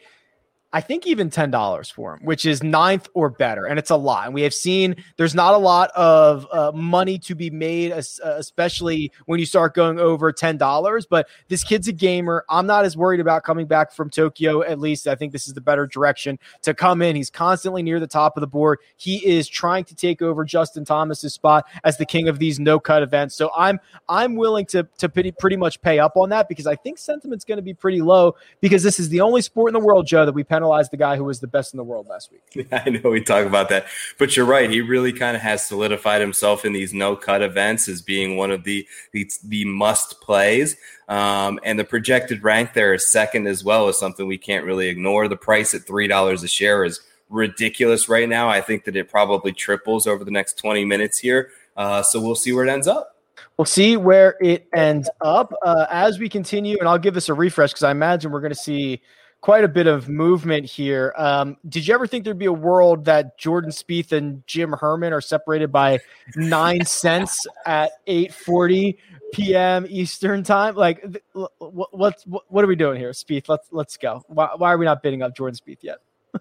[0.70, 3.64] I think even $10 for him, which is ninth or better.
[3.64, 4.26] And it's a lot.
[4.26, 8.02] And we have seen there's not a lot of uh, money to be made, uh,
[8.22, 11.06] especially when you start going over $10.
[11.08, 12.44] But this kid's a gamer.
[12.50, 15.08] I'm not as worried about coming back from Tokyo, at least.
[15.08, 17.16] I think this is the better direction to come in.
[17.16, 18.78] He's constantly near the top of the board.
[18.98, 22.78] He is trying to take over Justin Thomas's spot as the king of these no
[22.78, 23.34] cut events.
[23.34, 26.76] So I'm I'm willing to, to pretty, pretty much pay up on that because I
[26.76, 29.84] think sentiment's going to be pretty low because this is the only sport in the
[29.84, 32.08] world, Joe, that we pay penalize the guy who was the best in the world
[32.08, 32.42] last week.
[32.54, 33.86] Yeah, I know we talk about that,
[34.18, 34.68] but you're right.
[34.68, 38.50] He really kind of has solidified himself in these no cut events as being one
[38.50, 40.76] of the the, the must plays.
[41.08, 44.88] Um, and the projected rank there is second as well is something we can't really
[44.88, 45.28] ignore.
[45.28, 48.48] The price at three dollars a share is ridiculous right now.
[48.48, 51.50] I think that it probably triples over the next 20 minutes here.
[51.76, 53.14] Uh, so we'll see where it ends up.
[53.56, 57.34] We'll see where it ends up uh, as we continue, and I'll give this a
[57.34, 59.00] refresh because I imagine we're going to see
[59.40, 61.14] quite a bit of movement here.
[61.16, 65.12] Um, did you ever think there'd be a world that Jordan Spieth and Jim Herman
[65.12, 66.00] are separated by
[66.36, 68.98] nine cents at eight forty
[69.32, 69.86] p.m.
[69.88, 70.74] Eastern time?
[70.74, 73.48] Like, what, what, what are we doing here, Spieth?
[73.48, 74.22] Let's let's go.
[74.26, 75.98] Why, why are we not bidding up Jordan Spieth yet?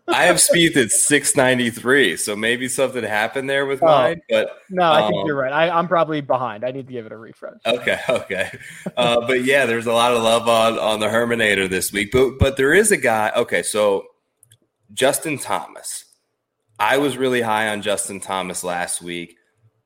[0.08, 4.21] I have Spieth at 693, so maybe something happened there with oh, mine.
[4.30, 5.52] But no, I um, think you're right.
[5.52, 6.63] I, am probably behind.
[6.63, 7.60] I need to give it a refresh.
[7.65, 8.58] Okay, okay.
[8.95, 12.12] Uh, but yeah, there's a lot of love on on the Herminator this week.
[12.12, 13.32] But but there is a guy.
[13.36, 14.06] Okay, so
[14.93, 16.06] Justin Thomas.
[16.80, 19.36] I was really high on Justin Thomas last week.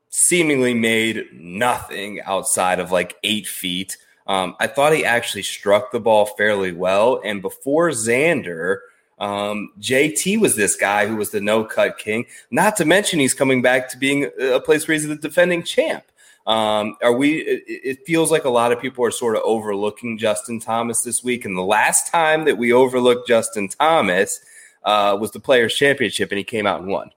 [0.09, 3.97] Seemingly made nothing outside of like eight feet.
[4.27, 7.21] Um, I thought he actually struck the ball fairly well.
[7.23, 8.79] And before Xander
[9.21, 12.25] um, JT was this guy who was the no cut king.
[12.49, 16.03] Not to mention he's coming back to being a place where he's the defending champ.
[16.47, 17.37] Um, are we?
[17.37, 21.23] It, it, feels like a lot of people are sort of overlooking Justin Thomas this
[21.23, 21.45] week.
[21.45, 24.39] And the last time that we overlooked Justin Thomas
[24.83, 27.11] uh, was the Players Championship, and he came out and won.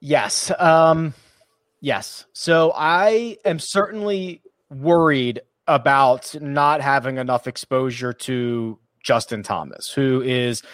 [0.00, 0.50] Yes.
[0.58, 1.14] Um,
[1.80, 2.24] yes.
[2.32, 10.64] So I am certainly worried about not having enough exposure to Justin Thomas, who is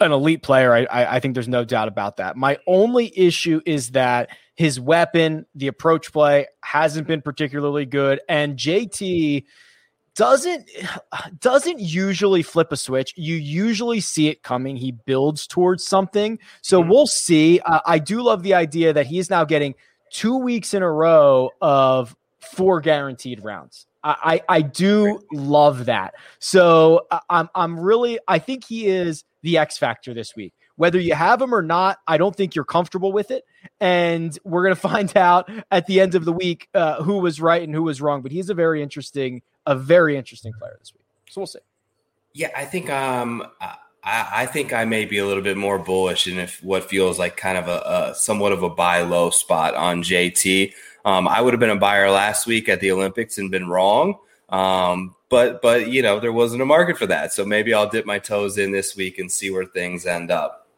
[0.00, 0.72] an elite player.
[0.72, 2.36] I, I, I, think there's no doubt about that.
[2.36, 8.56] My only issue is that his weapon, the approach play, hasn't been particularly good, and
[8.56, 9.44] JT
[10.14, 10.70] doesn't
[11.38, 13.12] doesn't usually flip a switch.
[13.16, 14.76] You usually see it coming.
[14.76, 16.38] He builds towards something.
[16.62, 16.90] So mm-hmm.
[16.90, 17.60] we'll see.
[17.60, 19.74] Uh, I do love the idea that he's now getting
[20.10, 23.86] two weeks in a row of four guaranteed rounds.
[24.04, 26.14] I, I do love that.
[26.38, 30.54] So I'm I'm really I think he is the X factor this week.
[30.76, 33.44] Whether you have him or not, I don't think you're comfortable with it.
[33.80, 37.62] And we're gonna find out at the end of the week uh, who was right
[37.62, 38.22] and who was wrong.
[38.22, 41.04] But he's a very interesting, a very interesting player this week.
[41.30, 41.60] So we'll see.
[42.34, 46.26] Yeah, I think um I, I think I may be a little bit more bullish
[46.26, 49.74] in if what feels like kind of a, a somewhat of a buy low spot
[49.74, 50.72] on JT.
[51.04, 54.18] Um, I would have been a buyer last week at the Olympics and been wrong.
[54.48, 58.04] Um, but but you know there wasn't a market for that, so maybe I'll dip
[58.04, 60.68] my toes in this week and see where things end up.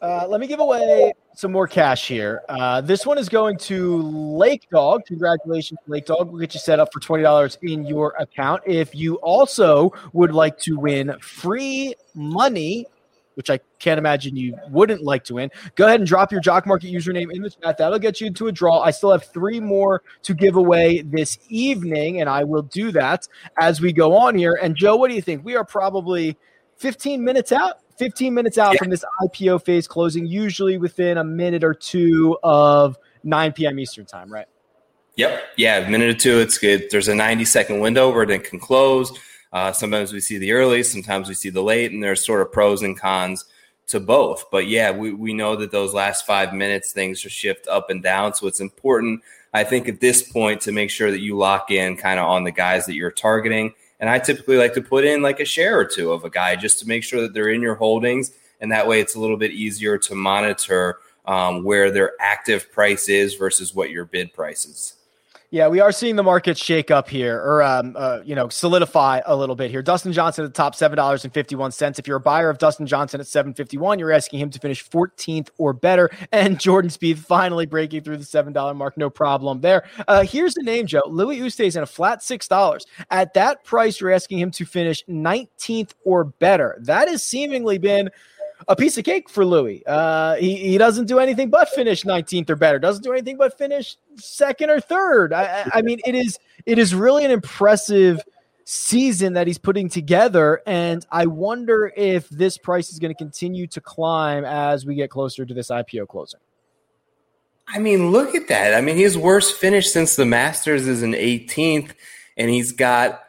[0.00, 2.42] Uh, let me give away some more cash here.
[2.48, 5.04] Uh, this one is going to Lake Dog.
[5.06, 6.30] Congratulations, Lake Dog.
[6.30, 8.62] We'll get you set up for twenty dollars in your account.
[8.66, 12.86] If you also would like to win free money
[13.36, 15.50] which I can't imagine you wouldn't like to win.
[15.74, 17.76] Go ahead and drop your Jock Market username in the chat.
[17.76, 18.80] That'll get you into a draw.
[18.80, 23.28] I still have three more to give away this evening, and I will do that
[23.58, 24.58] as we go on here.
[24.60, 25.44] And Joe, what do you think?
[25.44, 26.36] We are probably
[26.78, 27.80] 15 minutes out.
[27.98, 28.78] 15 minutes out yeah.
[28.78, 33.78] from this IPO phase closing, usually within a minute or two of 9 p.m.
[33.78, 34.46] Eastern time, right?
[35.16, 35.42] Yep.
[35.56, 36.38] Yeah, a minute or two.
[36.40, 36.88] It's good.
[36.90, 39.18] There's a 90 second window where it can close.
[39.52, 42.52] Uh, sometimes we see the early, sometimes we see the late, and there's sort of
[42.52, 43.44] pros and cons
[43.88, 44.50] to both.
[44.50, 48.02] But yeah, we, we know that those last five minutes things just shift up and
[48.02, 48.34] down.
[48.34, 49.22] So it's important,
[49.54, 52.44] I think, at this point to make sure that you lock in kind of on
[52.44, 53.74] the guys that you're targeting.
[54.00, 56.56] And I typically like to put in like a share or two of a guy
[56.56, 58.32] just to make sure that they're in your holdings.
[58.60, 63.08] And that way it's a little bit easier to monitor um, where their active price
[63.08, 64.95] is versus what your bid price is.
[65.50, 69.20] Yeah, we are seeing the market shake up here, or um, uh, you know, solidify
[69.26, 69.80] a little bit here.
[69.80, 71.98] Dustin Johnson at the top, seven dollars and fifty one cents.
[71.98, 74.58] If you're a buyer of Dustin Johnson at seven fifty one, you're asking him to
[74.58, 76.10] finish 14th or better.
[76.32, 79.84] And Jordan Spieth finally breaking through the seven dollar mark, no problem there.
[80.08, 81.02] Uh, here's the name, Joe.
[81.06, 82.84] Louis Oosthuizen a flat six dollars.
[83.10, 86.76] At that price, you're asking him to finish 19th or better.
[86.80, 88.10] That has seemingly been
[88.68, 89.82] a piece of cake for Louis.
[89.86, 92.78] Uh, he, he doesn't do anything but finish 19th or better.
[92.78, 95.32] Doesn't do anything but finish second or third.
[95.32, 98.20] I, I mean, it is it is really an impressive
[98.64, 103.68] season that he's putting together, and I wonder if this price is going to continue
[103.68, 106.40] to climb as we get closer to this IPO closing.
[107.68, 108.74] I mean, look at that.
[108.74, 111.92] I mean, his worst finish since the Masters is an 18th,
[112.36, 113.25] and he's got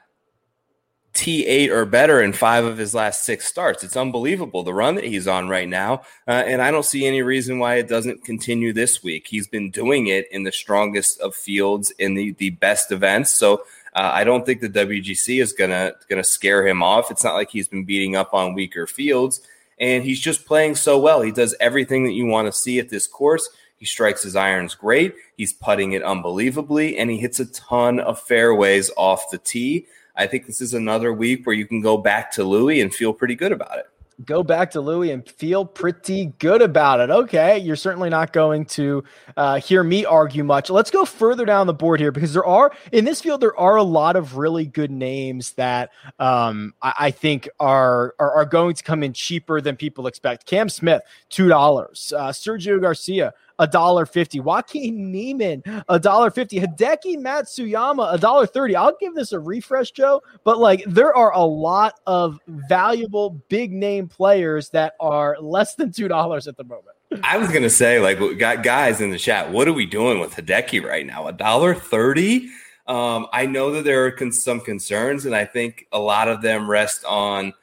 [1.18, 3.84] T8 or better in five of his last six starts.
[3.84, 6.04] It's unbelievable the run that he's on right now.
[6.28, 9.26] Uh, and I don't see any reason why it doesn't continue this week.
[9.28, 13.32] He's been doing it in the strongest of fields in the, the best events.
[13.32, 13.64] So
[13.96, 17.10] uh, I don't think the WGC is gonna gonna scare him off.
[17.10, 19.42] It's not like he's been beating up on weaker fields.
[19.80, 21.24] And he's just playing so well.
[21.24, 23.50] He does everything that you want to see at this course.
[23.78, 25.16] He strikes his irons great.
[25.36, 29.86] He's putting it unbelievably, and he hits a ton of fairways off the tee.
[30.18, 33.14] I think this is another week where you can go back to Louis and feel
[33.14, 33.86] pretty good about it
[34.26, 37.10] go back to Louis and feel pretty good about it.
[37.10, 39.04] Okay, you're certainly not going to
[39.36, 40.70] uh, hear me argue much.
[40.70, 43.76] Let's go further down the board here because there are in this field there are
[43.76, 48.76] a lot of really good names that um, I, I, think are, are, are going
[48.76, 50.46] to come in cheaper than people expect.
[50.46, 52.14] Cam Smith, two dollars.
[52.16, 54.40] Uh, Sergio Garcia, a dollar fifty.
[54.40, 56.60] Joaquin Niemann, a dollar fifty.
[56.60, 58.76] Hideki Matsuyama, a dollar thirty.
[58.76, 60.22] I'll give this a refresh, Joe.
[60.44, 65.92] But like, there are a lot of valuable big name players that are less than
[65.92, 66.96] two dollars at the moment.
[67.24, 69.52] I was gonna say, like, we got guys in the chat.
[69.52, 71.28] What are we doing with Hideki right now?
[71.28, 72.50] A dollar thirty.
[72.86, 76.42] Um, I know that there are con- some concerns, and I think a lot of
[76.42, 77.54] them rest on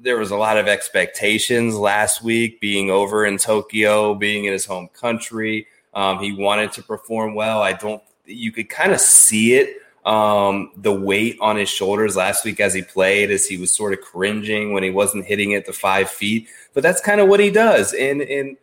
[0.00, 4.64] there was a lot of expectations last week being over in Tokyo, being in his
[4.64, 5.66] home country.
[5.94, 7.62] Um, he wanted to perform well.
[7.62, 12.44] I don't, you could kind of see it, um, the weight on his shoulders last
[12.44, 15.66] week as he played, as he was sort of cringing when he wasn't hitting it
[15.66, 16.48] to five feet.
[16.74, 17.92] But that's kind of what he does.
[17.92, 18.56] And, and,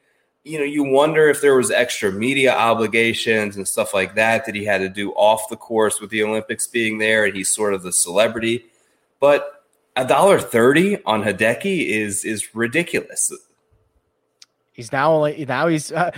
[0.43, 4.56] you know, you wonder if there was extra media obligations and stuff like that that
[4.56, 7.74] he had to do off the course with the Olympics being there, and he's sort
[7.74, 8.65] of the celebrity.
[9.19, 9.55] But
[9.96, 13.32] a dollar thirty on Hideki is is ridiculous.
[14.74, 16.12] He's now only now he's uh,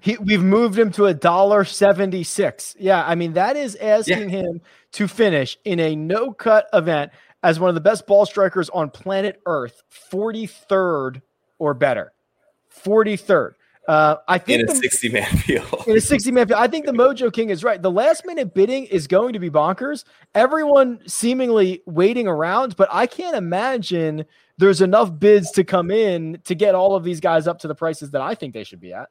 [0.00, 2.76] he, we've moved him to a dollar seventy six.
[2.78, 4.42] Yeah, I mean that is asking yeah.
[4.42, 4.60] him
[4.92, 7.10] to finish in a no cut event
[7.42, 11.22] as one of the best ball strikers on planet Earth, forty third
[11.58, 12.12] or better,
[12.68, 13.56] forty third.
[13.86, 15.84] Uh, I think in a the, 60 man field.
[15.86, 16.58] in a 60 man field.
[16.58, 17.80] I think the Mojo King is right.
[17.80, 20.04] The last minute bidding is going to be bonkers.
[20.34, 24.24] Everyone seemingly waiting around, but I can't imagine
[24.56, 27.74] there's enough bids to come in to get all of these guys up to the
[27.74, 29.08] prices that I think they should be at.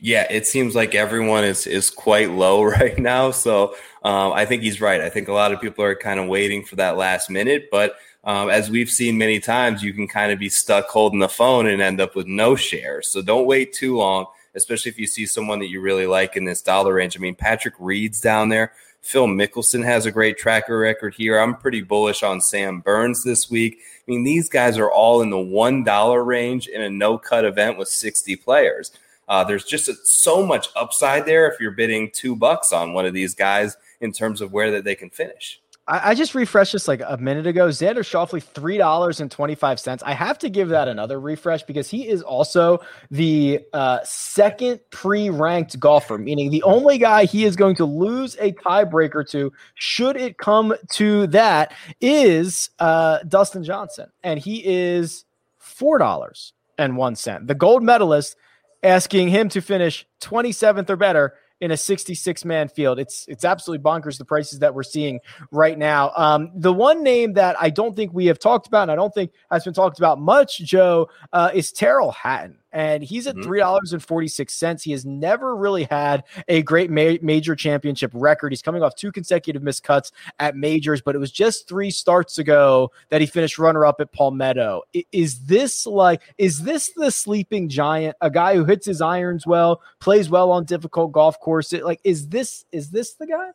[0.00, 3.32] Yeah, it seems like everyone is is quite low right now.
[3.32, 5.00] So um, I think he's right.
[5.00, 7.96] I think a lot of people are kind of waiting for that last minute, but
[8.28, 11.66] um, as we've seen many times, you can kind of be stuck holding the phone
[11.66, 13.08] and end up with no shares.
[13.08, 16.44] So don't wait too long, especially if you see someone that you really like in
[16.44, 17.16] this dollar range.
[17.16, 18.74] I mean, Patrick Reed's down there.
[19.00, 21.38] Phil Mickelson has a great tracker record here.
[21.38, 23.78] I'm pretty bullish on Sam Burns this week.
[23.80, 27.78] I mean, these guys are all in the $1 range in a no cut event
[27.78, 28.92] with 60 players.
[29.26, 33.06] Uh, there's just a, so much upside there if you're bidding two bucks on one
[33.06, 35.62] of these guys in terms of where that they can finish.
[35.88, 37.68] I, I just refreshed this like a minute ago.
[37.68, 40.02] Xander Schauffele, three dollars and twenty five cents.
[40.06, 45.30] I have to give that another refresh because he is also the uh, second pre
[45.30, 50.16] ranked golfer, meaning the only guy he is going to lose a tiebreaker to, should
[50.16, 55.24] it come to that, is uh, Dustin Johnson, and he is
[55.56, 57.46] four dollars and one cent.
[57.46, 58.36] The gold medalist
[58.82, 62.98] asking him to finish 27th or better in a 66 man field.
[62.98, 66.12] It's it's absolutely bonkers the prices that we're seeing right now.
[66.16, 69.12] Um, the one name that I don't think we have talked about, and I don't
[69.12, 73.44] think has been talked about much, Joe, uh, is Tyrrell Hatton and he's at mm-hmm.
[73.44, 74.82] three dollars and forty six cents.
[74.82, 78.52] He has never really had a great ma- major championship record.
[78.52, 82.38] He's coming off two consecutive missed cuts at majors, but it was just three starts
[82.38, 84.82] ago that he finished runner up at Palmetto.
[85.12, 88.16] Is this like is this the sleeping giant?
[88.20, 91.82] A guy who hits his irons well, plays well on difficult golf courses.
[91.82, 93.50] Like is this is this the guy?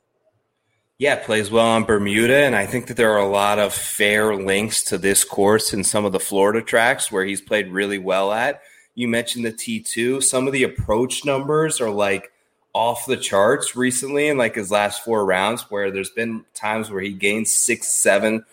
[0.99, 4.36] Yeah, plays well on Bermuda, and I think that there are a lot of fair
[4.36, 8.32] links to this course in some of the Florida tracks where he's played really well
[8.32, 8.62] at.
[8.96, 10.24] You mentioned the T2.
[10.24, 12.32] Some of the approach numbers are like
[12.74, 17.02] off the charts recently in like his last four rounds, where there's been times where
[17.02, 18.46] he gains six, seven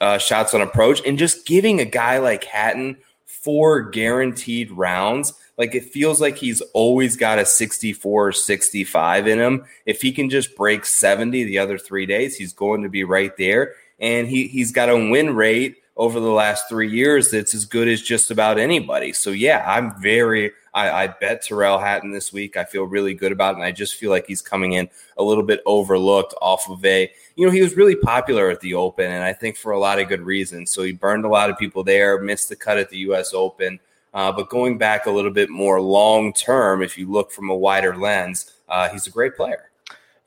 [0.00, 5.32] uh, shots on approach, and just giving a guy like Hatton four guaranteed rounds.
[5.56, 9.64] Like it feels like he's always got a 64 or 65 in him.
[9.86, 13.36] If he can just break 70 the other three days, he's going to be right
[13.36, 13.74] there.
[13.98, 17.88] And he, he's got a win rate over the last three years that's as good
[17.88, 19.12] as just about anybody.
[19.12, 22.56] So yeah, I'm very I, I, bet Tyrrell Hatton this week.
[22.56, 25.24] I feel really good about it, and I just feel like he's coming in a
[25.24, 29.10] little bit overlooked off of a you know, he was really popular at the Open,
[29.10, 30.70] and I think for a lot of good reasons.
[30.70, 33.80] So he burned a lot of people there, missed the cut at the US Open.
[34.14, 37.56] Uh, but going back a little bit more long term, if you look from a
[37.56, 39.67] wider lens, uh, he's a great player.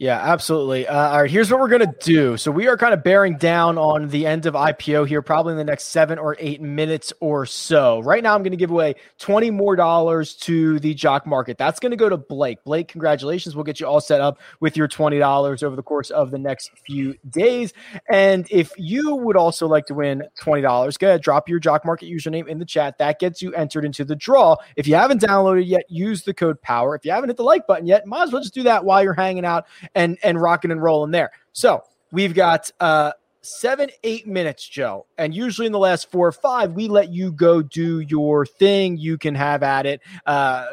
[0.02, 0.88] Yeah, absolutely.
[0.88, 2.36] Uh, all right, here's what we're going to do.
[2.36, 5.60] So, we are kind of bearing down on the end of IPO here, probably in
[5.60, 8.00] the next seven or eight minutes or so.
[8.00, 11.60] Right now, I'm going to give away 20 more dollars to the jock market.
[11.60, 12.64] That's going to go to Blake.
[12.64, 13.56] Blake, congratulations.
[13.56, 16.72] We'll get you all set up with your $20 over the course of the next
[16.84, 17.72] few days.
[18.10, 22.10] And if you would also like to win $20, go ahead, drop your jock market
[22.10, 22.98] username in the chat.
[22.98, 24.56] That gets you entered into the draw.
[24.76, 26.96] If you haven't downloaded yet, use the code POWER.
[26.96, 29.04] If you haven't hit the like button yet, might as well just do that while
[29.04, 31.32] you're hanging out and and rocking and rolling there.
[31.54, 35.06] So we've got uh seven, eight minutes, Joe.
[35.18, 38.98] And usually in the last four or five, we let you go do your thing.
[38.98, 40.02] You can have at it.
[40.26, 40.66] Uh,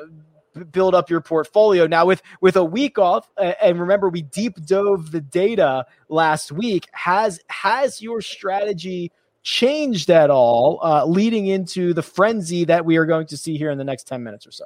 [0.72, 5.12] build up your portfolio now with with a week off and remember we deep dove
[5.12, 9.12] the data last week has has your strategy
[9.44, 13.70] changed at all uh, leading into the frenzy that we are going to see here
[13.70, 14.64] in the next 10 minutes or so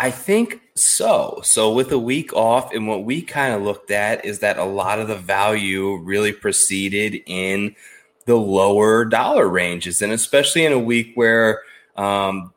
[0.00, 1.40] I think so.
[1.42, 4.64] So with a week off, and what we kind of looked at is that a
[4.64, 7.74] lot of the value really proceeded in
[8.24, 11.62] the lower dollar ranges, and especially in a week where
[11.96, 12.52] um,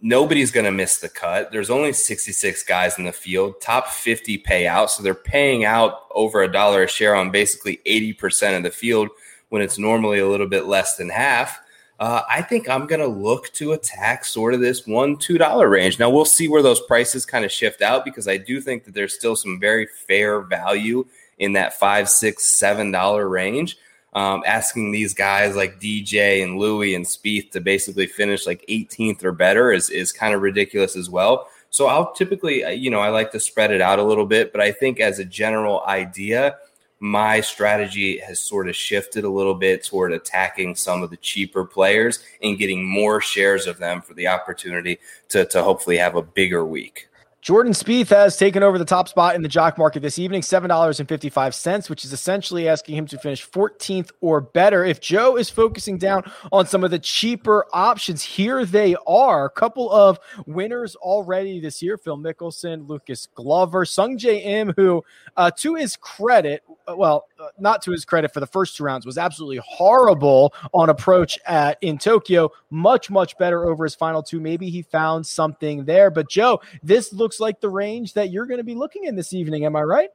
[0.00, 1.52] nobody's going to miss the cut.
[1.52, 6.42] There's only 66 guys in the field, top 50 payout, so they're paying out over
[6.42, 9.10] a dollar a share on basically 80% of the field
[9.50, 11.60] when it's normally a little bit less than half
[12.00, 15.98] uh, I think I'm going to look to attack sort of this one, $2 range.
[15.98, 18.94] Now, we'll see where those prices kind of shift out because I do think that
[18.94, 21.06] there's still some very fair value
[21.38, 23.76] in that five, six, seven dollar range.
[24.14, 29.22] Um, asking these guys like DJ and Louie and Spieth to basically finish like 18th
[29.22, 31.48] or better is, is kind of ridiculous as well.
[31.68, 34.52] So I'll typically, uh, you know, I like to spread it out a little bit,
[34.52, 36.56] but I think as a general idea,
[37.00, 41.64] my strategy has sort of shifted a little bit toward attacking some of the cheaper
[41.64, 44.98] players and getting more shares of them for the opportunity
[45.30, 47.08] to, to hopefully have a bigger week.
[47.42, 51.88] Jordan Spieth has taken over the top spot in the jock market this evening, $7.55,
[51.88, 54.84] which is essentially asking him to finish 14th or better.
[54.84, 59.46] If Joe is focusing down on some of the cheaper options, here they are.
[59.46, 65.02] A couple of winners already this year Phil Mickelson, Lucas Glover, Sungjae Im, who,
[65.38, 66.62] uh, to his credit,
[66.94, 67.26] well,
[67.58, 71.78] not to his credit for the first two rounds, was absolutely horrible on approach at
[71.80, 72.50] in Tokyo.
[72.70, 74.40] Much, much better over his final two.
[74.40, 76.10] Maybe he found something there.
[76.10, 79.32] But Joe, this looks like the range that you're going to be looking in this
[79.32, 79.64] evening.
[79.64, 80.10] Am I right?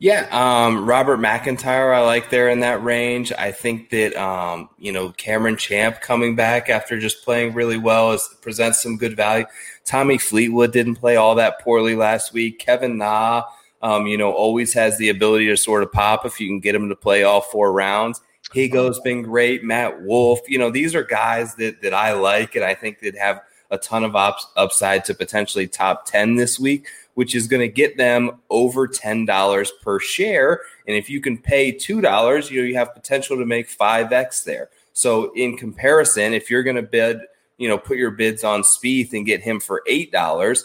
[0.00, 3.32] Yeah, um, Robert McIntyre, I like there in that range.
[3.32, 8.12] I think that um, you know Cameron Champ coming back after just playing really well
[8.12, 9.44] is presents some good value.
[9.84, 12.60] Tommy Fleetwood didn't play all that poorly last week.
[12.60, 13.42] Kevin Na,
[13.82, 16.74] um, you know, always has the ability to sort of pop if you can get
[16.74, 18.20] him to play all four rounds.
[18.52, 19.62] Higgo's been great.
[19.62, 23.16] Matt Wolff, you know, these are guys that that I like, and I think that
[23.16, 27.60] have a ton of ops, upside to potentially top 10 this week, which is going
[27.60, 30.62] to get them over $10 per share.
[30.86, 34.70] And if you can pay $2, you know, you have potential to make 5x there.
[34.92, 37.20] So in comparison, if you're going to bid,
[37.58, 40.64] you know, put your bids on Spieth and get him for $8,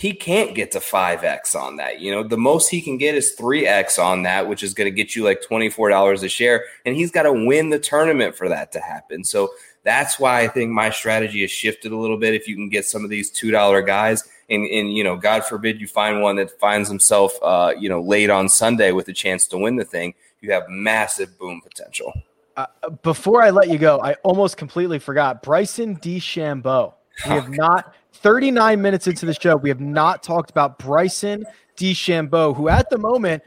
[0.00, 2.00] he can't get to 5x on that.
[2.00, 4.90] You know, the most he can get is 3x on that, which is going to
[4.90, 6.64] get you like $24 a share.
[6.86, 9.24] And he's got to win the tournament for that to happen.
[9.24, 9.50] So
[9.82, 12.32] that's why I think my strategy has shifted a little bit.
[12.32, 15.44] If you can get some of these two dollar guys, and, and you know, God
[15.44, 19.12] forbid you find one that finds himself, uh, you know, late on Sunday with a
[19.12, 22.14] chance to win the thing, you have massive boom potential.
[22.56, 22.64] Uh,
[23.02, 26.94] before I let you go, I almost completely forgot Bryson DeChambeau.
[27.26, 29.56] We have not 39 minutes into the show.
[29.56, 31.44] We have not talked about Bryson
[31.76, 33.42] DeChambeau, who at the moment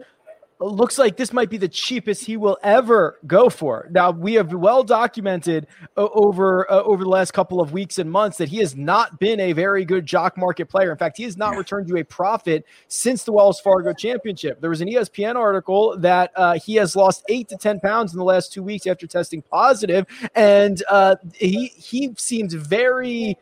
[0.59, 3.87] looks like this might be the cheapest he will ever go for.
[3.91, 8.09] Now we have well documented uh, over uh, over the last couple of weeks and
[8.09, 10.91] months that he has not been a very good jock market player.
[10.91, 14.61] In fact, he has not returned you a profit since the Wells Fargo Championship.
[14.61, 18.19] There was an ESPN article that uh, he has lost eight to ten pounds in
[18.19, 20.05] the last two weeks after testing positive,
[20.35, 23.37] and uh, he he seems very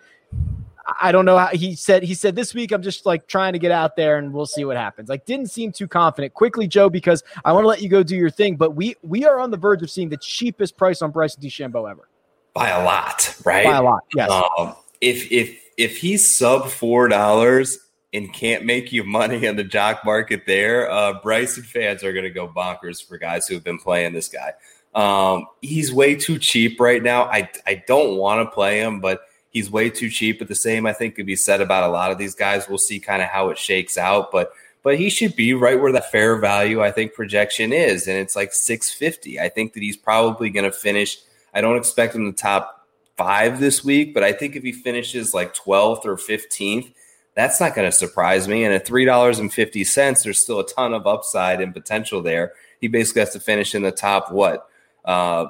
[0.99, 3.59] I don't know how he said he said this week I'm just like trying to
[3.59, 5.09] get out there and we'll see what happens.
[5.09, 6.33] Like didn't seem too confident.
[6.33, 9.25] Quickly, Joe, because I want to let you go do your thing, but we we
[9.25, 12.07] are on the verge of seeing the cheapest price on Bryson DeChambeau ever.
[12.53, 13.65] By a lot, right?
[13.65, 14.29] By a lot, yes.
[14.29, 17.79] Um, if if if he's sub four dollars
[18.13, 22.25] and can't make you money on the jock market there, uh, Bryson fans are going
[22.25, 24.53] to go bonkers for guys who have been playing this guy.
[24.93, 27.25] Um, he's way too cheap right now.
[27.25, 29.21] I I don't want to play him, but
[29.51, 30.39] He's way too cheap.
[30.39, 32.67] But the same, I think, could be said about a lot of these guys.
[32.67, 34.31] We'll see kind of how it shakes out.
[34.31, 34.51] But
[34.83, 38.35] but he should be right where the fair value I think projection is, and it's
[38.35, 39.39] like 650.
[39.39, 41.19] I think that he's probably going to finish.
[41.53, 45.33] I don't expect him to top five this week, but I think if he finishes
[45.33, 46.91] like 12th or 15th,
[47.35, 48.63] that's not going to surprise me.
[48.63, 52.21] And at three dollars and fifty cents, there's still a ton of upside and potential
[52.21, 52.53] there.
[52.79, 54.67] He basically has to finish in the top what
[55.05, 55.47] uh,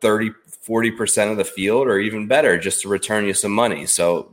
[0.00, 0.32] 30
[0.66, 3.84] 40% of the field or even better just to return you some money.
[3.86, 4.32] So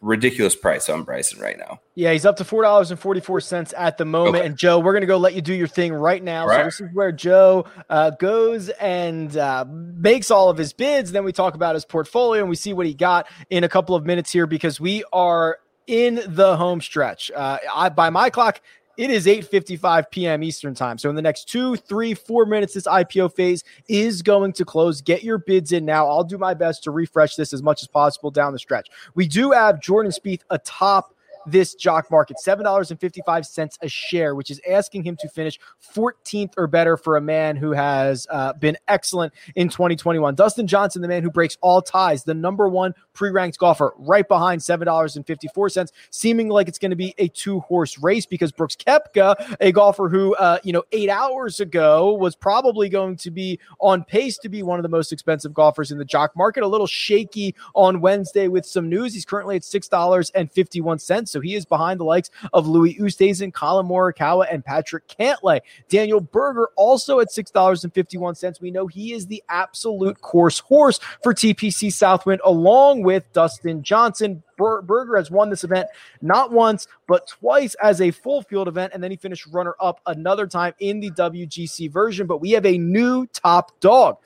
[0.00, 1.80] ridiculous price on Bryson right now.
[1.94, 4.36] Yeah, he's up to $4.44 at the moment.
[4.36, 4.46] Okay.
[4.46, 6.46] And Joe, we're going to go let you do your thing right now.
[6.46, 6.60] Right.
[6.60, 11.12] So this is where Joe uh, goes and uh, makes all of his bids.
[11.12, 13.94] Then we talk about his portfolio and we see what he got in a couple
[13.94, 17.30] of minutes here because we are in the home stretch.
[17.30, 18.60] Uh, I, by my clock,
[18.98, 20.42] it is 8:55 p.m.
[20.42, 20.98] Eastern time.
[20.98, 25.00] So in the next two, three, four minutes, this IPO phase is going to close.
[25.00, 26.08] Get your bids in now.
[26.08, 28.90] I'll do my best to refresh this as much as possible down the stretch.
[29.14, 31.14] We do have Jordan Spieth atop
[31.50, 35.58] this jock market $7.55 a share, which is asking him to finish
[35.94, 40.34] 14th or better for a man who has uh, been excellent in 2021.
[40.34, 44.26] Dustin Johnson, the man who breaks all ties, the number one pre ranked golfer, right
[44.26, 49.56] behind $7.54, seeming like it's going to be a two horse race because Brooks Koepka,
[49.60, 54.04] a golfer who, uh, you know, eight hours ago was probably going to be on
[54.04, 56.86] pace to be one of the most expensive golfers in the jock market, a little
[56.86, 59.14] shaky on Wednesday with some news.
[59.14, 61.28] He's currently at $6.51.
[61.28, 65.60] So so he is behind the likes of Louis Oosthuizen, Collin Morikawa, and Patrick Cantlay.
[65.88, 68.60] Daniel Berger also at $6.51.
[68.60, 74.42] We know he is the absolute course horse for TPC Southwind, along with Dustin Johnson.
[74.56, 75.86] Berger has won this event
[76.20, 78.92] not once, but twice as a full field event.
[78.92, 82.26] And then he finished runner up another time in the WGC version.
[82.26, 84.16] But we have a new top dog.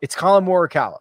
[0.00, 0.98] It's Collin Morikawa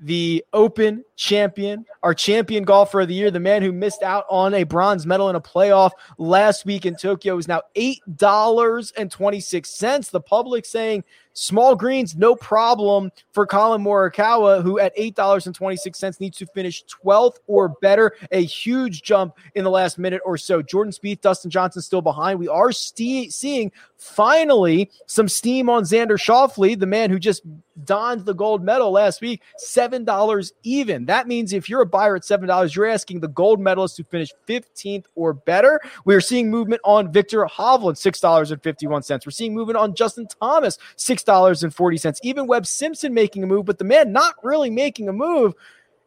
[0.00, 4.52] the Open champion, our champion golfer of the year, the man who missed out on
[4.54, 10.10] a bronze medal in a playoff last week in Tokyo is now $8.26.
[10.10, 11.04] The public saying
[11.38, 17.68] Small greens, no problem for Collin Morikawa, who at $8.26 needs to finish 12th or
[17.80, 18.16] better.
[18.32, 20.62] A huge jump in the last minute or so.
[20.62, 22.40] Jordan Spieth, Dustin Johnson still behind.
[22.40, 27.42] We are seeing finally some steam on Xander Schauffele, the man who just
[27.84, 31.04] donned the gold medal last week, $7 even.
[31.04, 34.30] That means if you're a buyer at $7, you're asking the gold medalist to finish
[34.48, 35.80] 15th or better.
[36.04, 39.26] We are seeing movement on Viktor Hovland, $6.51.
[39.26, 42.20] We're seeing movement on Justin Thomas, 6 $6.40.
[42.22, 45.54] Even Webb Simpson making a move, but the man not really making a move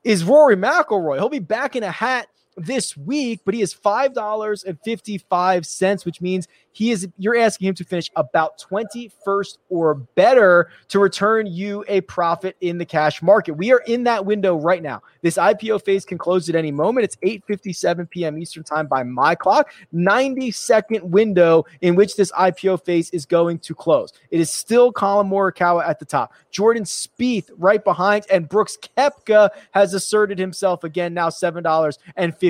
[0.04, 1.18] is Rory McIlroy.
[1.18, 2.28] He'll be back in a hat
[2.62, 8.10] this week, but he is $5.55, which means he is you're asking him to finish
[8.16, 13.54] about 21st or better to return you a profit in the cash market.
[13.54, 15.02] We are in that window right now.
[15.22, 17.04] This IPO phase can close at any moment.
[17.04, 18.38] It's 8:57 p.m.
[18.38, 19.72] Eastern time by my clock.
[19.92, 24.14] 90 second window in which this IPO phase is going to close.
[24.30, 26.34] It is still Collin Morikawa at the top.
[26.52, 31.30] Jordan Spieth right behind and Brooks Koepka has asserted himself again now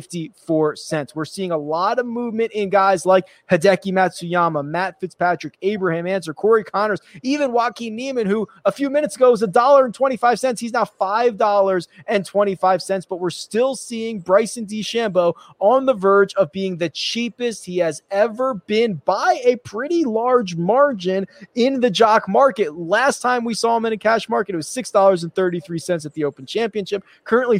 [0.08, 1.16] $7.54.
[1.16, 6.34] We're seeing a lot of movement in guys like Hideki Matsuyama Matt Fitzpatrick, Abraham Ancer,
[6.34, 10.40] Corey Conners, even Joaquin Niemann, who a few minutes ago was a dollar and 25
[10.40, 10.62] cents.
[10.62, 16.90] He's now $5.25, but we're still seeing Bryson DeChambeau on the verge of being the
[16.90, 22.78] cheapest he has ever been by a pretty large margin in the jock market.
[22.78, 26.46] Last time we saw him in a cash market, it was $6.33 at the Open
[26.46, 27.04] Championship.
[27.24, 27.60] Currently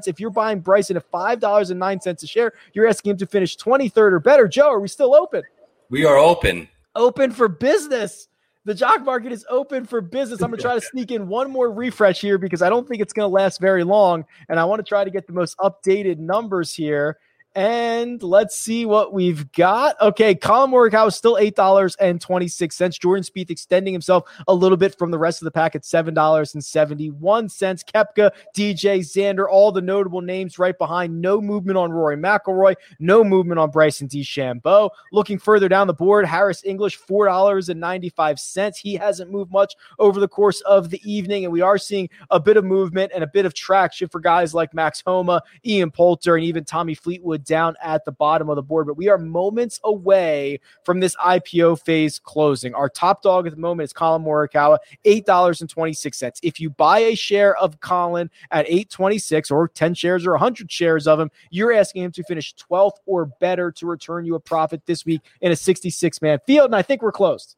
[0.00, 0.08] $5.09.
[0.08, 4.20] If you're buying Bryson at $5.09 a share, you're asking him to finish 23rd or
[4.20, 4.48] better.
[4.48, 5.42] Joe, are we still open?
[5.90, 6.68] We are open.
[6.94, 8.28] Open for business.
[8.64, 10.40] The jock market is open for business.
[10.40, 13.02] I'm going to try to sneak in one more refresh here because I don't think
[13.02, 14.24] it's going to last very long.
[14.48, 17.18] And I want to try to get the most updated numbers here.
[17.56, 20.00] And let's see what we've got.
[20.00, 22.98] Okay, Collin Morikawa is still $8.26.
[22.98, 27.14] Jordan Spieth extending himself a little bit from the rest of the pack at $7.71.
[27.14, 31.20] Koepka, DJ, Xander, all the notable names right behind.
[31.20, 32.74] No movement on Rory McIlroy.
[32.98, 34.90] No movement on Bryson DeChambeau.
[35.12, 38.76] Looking further down the board, Harris English, $4.95.
[38.76, 42.40] He hasn't moved much over the course of the evening, and we are seeing a
[42.40, 46.34] bit of movement and a bit of traction for guys like Max Homa, Ian Poulter,
[46.34, 49.80] and even Tommy Fleetwood down at the bottom of the board, but we are moments
[49.84, 52.74] away from this IPO phase closing.
[52.74, 56.38] Our top dog at the moment is Collin Morikawa, $8.26.
[56.42, 61.06] If you buy a share of Collin at 826 or 10 shares or 100 shares
[61.06, 64.82] of him, you're asking him to finish 12th or better to return you a profit
[64.86, 66.66] this week in a 66 man field.
[66.66, 67.56] And I think we're closed.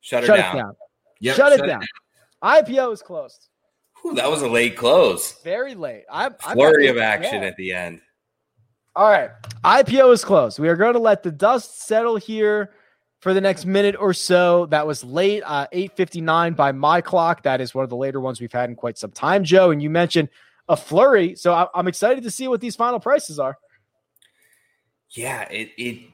[0.00, 0.54] Shut, Shut down.
[0.54, 0.76] it down.
[1.20, 1.80] Yep, shut, shut, it down.
[1.80, 2.64] down.
[2.64, 3.48] IPO is closed.
[4.06, 5.32] Ooh, that was a late close.
[5.42, 6.04] Very late.
[6.10, 7.48] I, Flurry of action yeah.
[7.48, 8.00] at the end.
[8.96, 9.30] All right.
[9.64, 10.58] IPO is closed.
[10.58, 12.72] We are going to let the dust settle here
[13.20, 14.66] for the next minute or so.
[14.66, 17.42] That was late, uh, 8.59 by my clock.
[17.42, 19.70] That is one of the later ones we've had in quite some time, Joe.
[19.70, 20.28] And you mentioned
[20.68, 21.34] a flurry.
[21.34, 23.58] So I, I'm excited to see what these final prices are.
[25.10, 26.10] Yeah, it it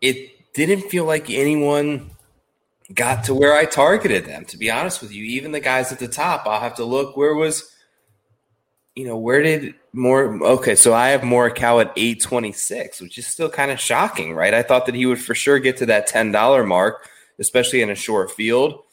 [0.00, 2.10] it didn't feel like anyone
[2.92, 4.44] got to where I targeted them.
[4.46, 7.16] To be honest with you, even the guys at the top, I'll have to look.
[7.16, 7.72] Where was
[8.94, 10.42] you know, where did more?
[10.42, 14.34] Okay, so I have Morikawa at eight twenty six, which is still kind of shocking,
[14.34, 14.54] right?
[14.54, 17.90] I thought that he would for sure get to that ten dollar mark, especially in
[17.90, 18.84] a short field.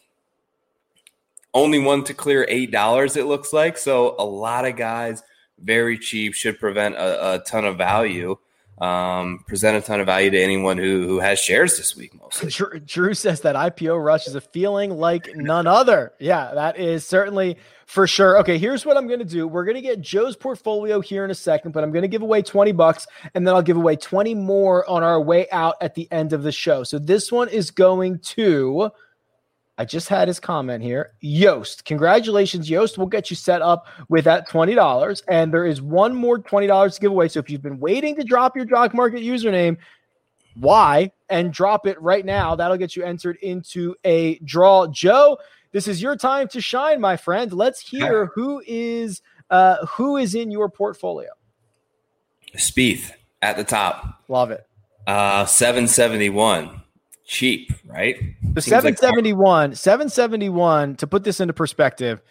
[1.53, 3.77] Only one to clear eight dollars, it looks like.
[3.77, 5.23] So a lot of guys
[5.59, 8.37] very cheap should prevent a, a ton of value
[8.79, 12.13] um, present a ton of value to anyone who who has shares this week.
[12.19, 16.13] Mostly, Drew, Drew says that IPO rush is a feeling like none other.
[16.19, 18.37] Yeah, that is certainly for sure.
[18.39, 19.47] Okay, here's what I'm going to do.
[19.47, 22.21] We're going to get Joe's portfolio here in a second, but I'm going to give
[22.21, 25.95] away 20 bucks and then I'll give away 20 more on our way out at
[25.95, 26.83] the end of the show.
[26.83, 28.91] So this one is going to
[29.79, 31.13] I just had his comment here.
[31.23, 32.97] Yoast, congratulations, Yoast.
[32.97, 35.23] We'll get you set up with that $20.
[35.29, 37.29] And there is one more $20 to give away.
[37.29, 39.77] So if you've been waiting to drop your Jock Market username,
[40.55, 41.13] why?
[41.29, 42.55] And drop it right now.
[42.55, 44.87] That'll get you entered into a draw.
[44.87, 45.37] Joe,
[45.71, 47.53] this is your time to shine, my friend.
[47.53, 51.29] Let's hear who is uh who is in your portfolio.
[52.57, 53.11] Spieth
[53.41, 54.23] at the top.
[54.27, 54.67] Love it.
[55.07, 56.81] Uh 771
[57.29, 58.17] cheap, right?
[58.53, 62.21] The 771, like 771, to put this into perspective,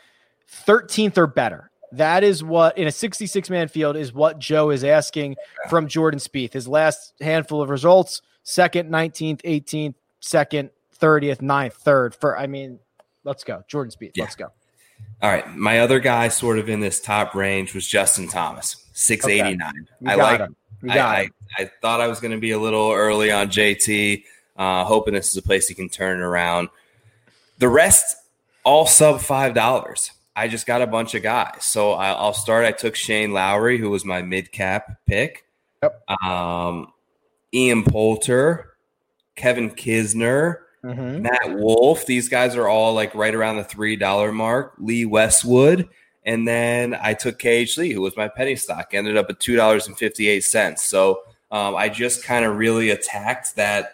[0.66, 1.70] 13th or better.
[1.92, 5.36] That is what in a 66 man field is what Joe is asking
[5.70, 6.52] from Jordan Spieth.
[6.52, 10.70] His last handful of results, second, 19th, 18th, second,
[11.00, 12.14] 30th, 9th, third.
[12.14, 12.78] For I mean,
[13.24, 13.62] let's go.
[13.68, 14.12] Jordan Spieth.
[14.16, 14.24] Yeah.
[14.24, 14.48] Let's go.
[15.22, 15.48] All right.
[15.56, 19.72] My other guy sort of in this top range was Justin Thomas, 689.
[20.02, 20.12] Okay.
[20.12, 20.56] I like him.
[20.90, 21.28] I, I,
[21.58, 24.22] I thought I was going to be a little early on JT
[24.58, 26.68] uh, hoping this is a place he can turn it around.
[27.58, 28.16] The rest,
[28.64, 30.10] all sub five dollars.
[30.36, 32.64] I just got a bunch of guys, so I, will start.
[32.64, 35.44] I took Shane Lowry, who was my mid cap pick.
[35.82, 36.10] Yep.
[36.22, 36.92] Um,
[37.52, 38.74] Ian Poulter,
[39.34, 41.22] Kevin Kisner, mm-hmm.
[41.22, 42.06] Matt Wolff.
[42.06, 44.74] These guys are all like right around the three dollar mark.
[44.78, 45.88] Lee Westwood,
[46.24, 48.92] and then I took KH Lee, who was my penny stock.
[48.92, 50.84] Ended up at two dollars and fifty eight cents.
[50.84, 53.92] So um, I just kind of really attacked that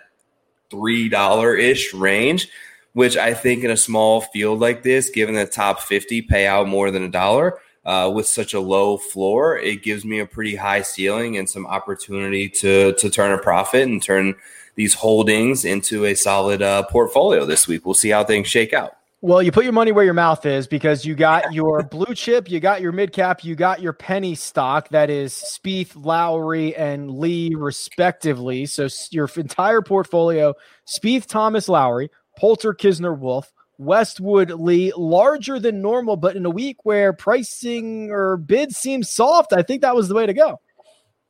[0.74, 2.48] $3 ish range,
[2.92, 6.68] which I think in a small field like this, given the top 50 pay out
[6.68, 10.56] more than a dollar, uh, with such a low floor, it gives me a pretty
[10.56, 14.34] high ceiling and some opportunity to to turn a profit and turn
[14.74, 17.84] these holdings into a solid uh, portfolio this week.
[17.84, 18.96] We'll see how things shake out.
[19.24, 22.50] Well, you put your money where your mouth is because you got your blue chip,
[22.50, 24.90] you got your mid cap, you got your penny stock.
[24.90, 28.66] That is Spieth, Lowry, and Lee, respectively.
[28.66, 30.52] So your entire portfolio:
[30.86, 36.84] Spieth, Thomas, Lowry, Poulter, Kisner, Wolff, Westwood, Lee, larger than normal, but in a week
[36.84, 40.60] where pricing or bid seems soft, I think that was the way to go.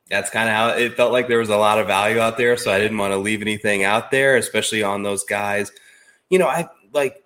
[0.09, 2.57] That's kind of how it felt like there was a lot of value out there.
[2.57, 5.71] So I didn't want to leave anything out there, especially on those guys.
[6.29, 7.21] You know, I like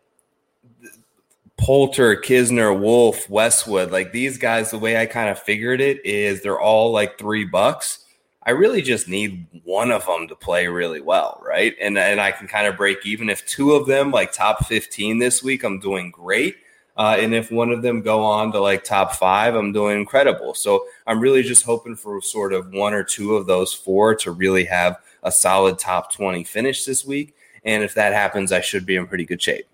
[1.59, 6.41] Poulter, Kisner, Wolff, Westwood, like these guys, the way I kind of figured it is
[6.41, 8.05] they're all like three bucks.
[8.43, 11.75] I really just need one of them to play really well, right?
[11.81, 15.19] And and I can kind of break even if two of them like top 15
[15.19, 16.55] this week, I'm doing great.
[16.95, 20.53] Uh, and if one of them go on to like top five, I'm doing incredible.
[20.53, 24.31] So I'm really just hoping for sort of one or two of those four to
[24.31, 27.35] really have a solid top 20 finish this week.
[27.65, 29.65] And if that happens, I should be in pretty good shape.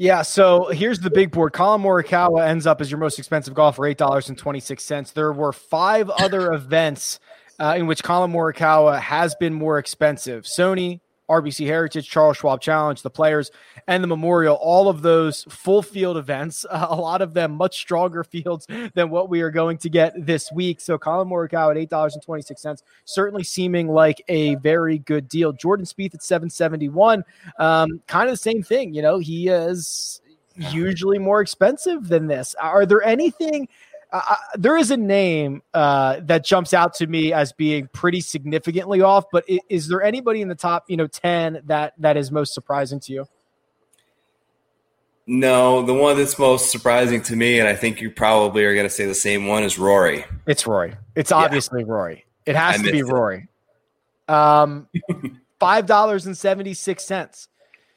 [0.00, 1.52] Yeah, so here's the big board.
[1.52, 5.10] Collin Morikawa ends up as your most expensive golfer, eight dollars and twenty six cents.
[5.12, 7.20] There were five other events
[7.58, 10.44] uh, in which Collin Morikawa has been more expensive.
[10.44, 11.00] Sony,
[11.30, 13.52] RBC Heritage, Charles Schwab Challenge, the Players,
[13.86, 14.56] and the Memorial.
[14.56, 19.30] All of those full field events, a lot of them much stronger fields than what
[19.30, 20.80] we are going to get this week.
[20.80, 24.98] So Collin Morikawa at eight dollars and twenty six cents, certainly seeming like a very
[24.98, 25.52] good deal.
[25.52, 27.24] Jordan Spieth at seven seventy one,
[27.58, 28.92] um, kind of the same thing.
[28.92, 30.20] You know, he is
[30.56, 32.54] usually more expensive than this.
[32.60, 33.68] Are there anything?
[34.12, 39.00] Uh, there is a name uh, that jumps out to me as being pretty significantly
[39.00, 39.24] off.
[39.30, 42.52] But is, is, there anybody in the top, you know, ten that that is most
[42.52, 43.28] surprising to you?
[45.26, 48.86] No, the one that's most surprising to me, and I think you probably are going
[48.86, 50.24] to say the same one, is Rory.
[50.46, 50.96] It's Rory.
[51.14, 51.92] It's obviously yeah.
[51.92, 52.24] Rory.
[52.46, 53.06] It has I to be it.
[53.06, 53.46] Rory.
[54.26, 54.88] Um,
[55.60, 57.48] five dollars and seventy six cents.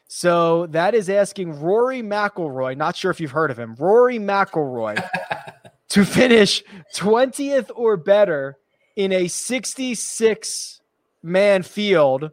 [0.07, 2.77] So that is asking Rory McIlroy.
[2.77, 3.75] Not sure if you've heard of him.
[3.79, 5.03] Rory McIlroy
[5.93, 6.63] to finish
[6.95, 8.57] 20th or better
[8.95, 10.81] in a 66
[11.21, 12.31] man field.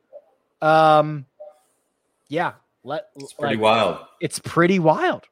[0.63, 1.27] Um,
[2.29, 2.53] yeah,
[2.85, 3.99] let, it's pretty like, wild.
[4.19, 5.27] It's pretty wild.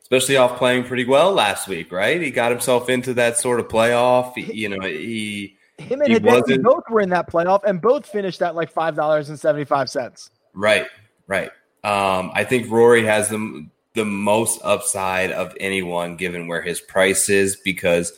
[0.00, 2.18] especially off playing pretty well last week, right?
[2.22, 4.34] He got himself into that sort of playoff.
[4.34, 8.40] He, you know, he him and Hideki both were in that playoff and both finished
[8.40, 10.30] at like five dollars and seventy five cents.
[10.54, 10.86] Right,
[11.26, 11.50] right.
[11.84, 17.28] Um, I think Rory has the the most upside of anyone given where his price
[17.28, 18.12] is because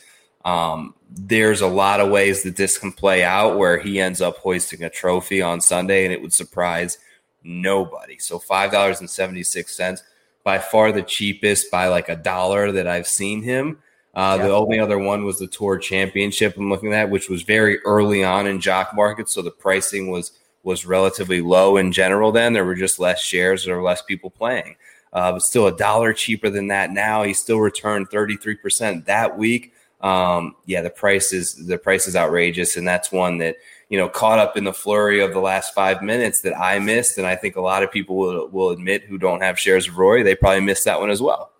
[0.45, 4.37] um, there's a lot of ways that this can play out where he ends up
[4.37, 6.99] hoisting a trophy on Sunday and it would surprise
[7.43, 8.19] nobody.
[8.19, 10.03] So five dollars and seventy six cents,
[10.43, 13.79] by far the cheapest by like a dollar that I've seen him.
[14.13, 14.47] Uh, yeah.
[14.47, 18.23] The only other one was the Tour Championship I'm looking at, which was very early
[18.23, 20.31] on in jock market, so the pricing was
[20.63, 22.31] was relatively low in general.
[22.31, 24.75] Then there were just less shares, or less people playing.
[25.13, 27.23] Uh, but still a dollar cheaper than that now.
[27.23, 29.73] He still returned 33% that week.
[30.01, 33.57] Um, yeah, the price is the price is outrageous, and that's one that
[33.89, 37.17] you know caught up in the flurry of the last five minutes that I missed,
[37.17, 39.97] and I think a lot of people will will admit who don't have shares of
[39.97, 41.51] Rory, they probably missed that one as well.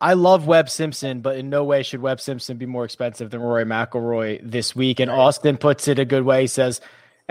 [0.00, 3.40] I love Webb Simpson, but in no way should Webb Simpson be more expensive than
[3.40, 4.98] Rory McIlroy this week.
[4.98, 6.40] And Austin puts it a good way.
[6.40, 6.80] He says,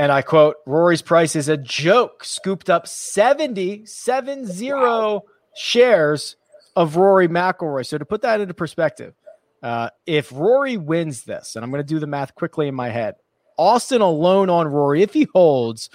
[0.02, 2.24] and I quote, Rory's price is a joke.
[2.24, 5.22] Scooped up 70, 70 wow.
[5.56, 6.38] shares
[6.76, 7.86] of Rory McIlroy.
[7.86, 9.14] So to put that into perspective,
[9.62, 12.90] uh, if Rory wins this, and I'm going to do the math quickly in my
[12.90, 13.14] head,
[13.58, 15.92] Austin alone on Rory, if he holds,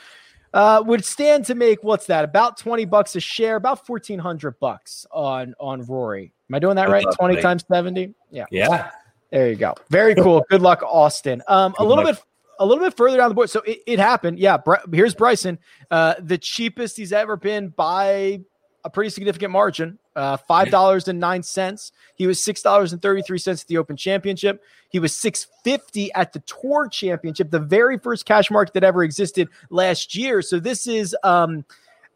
[0.54, 2.22] uh, would stand to make what's that?
[2.22, 6.32] About twenty bucks a share, about fourteen hundred bucks on on Rory.
[6.48, 7.04] Am I doing that right?
[7.18, 8.14] Twenty times seventy.
[8.30, 8.44] Yeah.
[8.52, 8.90] Yeah.
[9.32, 9.74] There you go.
[9.90, 10.44] Very cool.
[10.48, 11.42] Good luck, Austin.
[11.48, 12.22] Um, a little bit
[12.58, 13.50] a little bit further down the board.
[13.50, 14.38] So it, it happened.
[14.38, 14.58] Yeah.
[14.92, 15.58] here's Bryson,
[15.90, 18.40] uh, the cheapest he's ever been by
[18.84, 19.98] a pretty significant margin.
[20.14, 21.92] Uh, five dollars and nine cents.
[22.14, 24.64] He was six dollars and thirty three cents at the Open Championship.
[24.88, 29.02] He was six fifty at the Tour Championship, the very first cash market that ever
[29.02, 30.40] existed last year.
[30.40, 31.66] So this is um,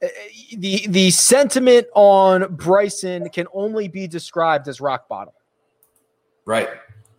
[0.03, 0.07] uh,
[0.57, 5.35] the the sentiment on Bryson can only be described as rock bottom.
[6.47, 6.71] Right.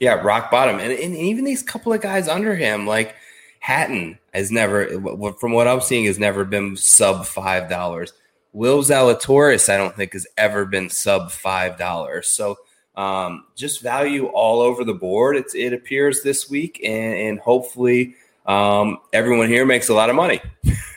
[0.02, 3.14] Yeah, rock bottom, and, and even these couple of guys under him, like
[3.60, 4.88] Hatton, has never,
[5.34, 8.12] from what I'm seeing, has never been sub five dollars.
[8.52, 12.28] Will Zalatoris, I don't think has ever been sub five dollars.
[12.28, 12.58] So
[12.96, 15.38] um, just value all over the board.
[15.38, 18.16] It's, it appears this week, and, and hopefully
[18.48, 20.42] um, everyone here makes a lot of money.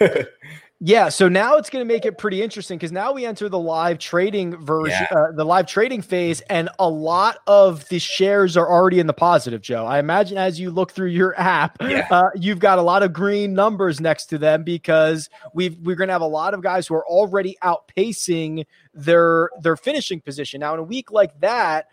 [0.81, 3.59] Yeah, so now it's going to make it pretty interesting because now we enter the
[3.59, 5.17] live trading version, yeah.
[5.17, 9.13] uh, the live trading phase, and a lot of the shares are already in the
[9.13, 9.63] positive.
[9.63, 12.09] Joe, I imagine as you look through your app, yeah.
[12.11, 16.09] uh, you've got a lot of green numbers next to them because we we're going
[16.09, 20.61] to have a lot of guys who are already outpacing their their finishing position.
[20.61, 21.87] Now, in a week like that,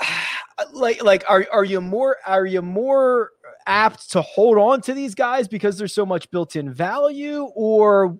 [0.72, 3.30] like like are are you more are you more
[3.66, 8.18] apt to hold on to these guys because there's so much built-in value or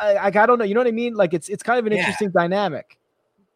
[0.00, 1.86] I, I, I don't know you know what i mean like it's it's kind of
[1.86, 1.98] an yeah.
[2.00, 2.98] interesting dynamic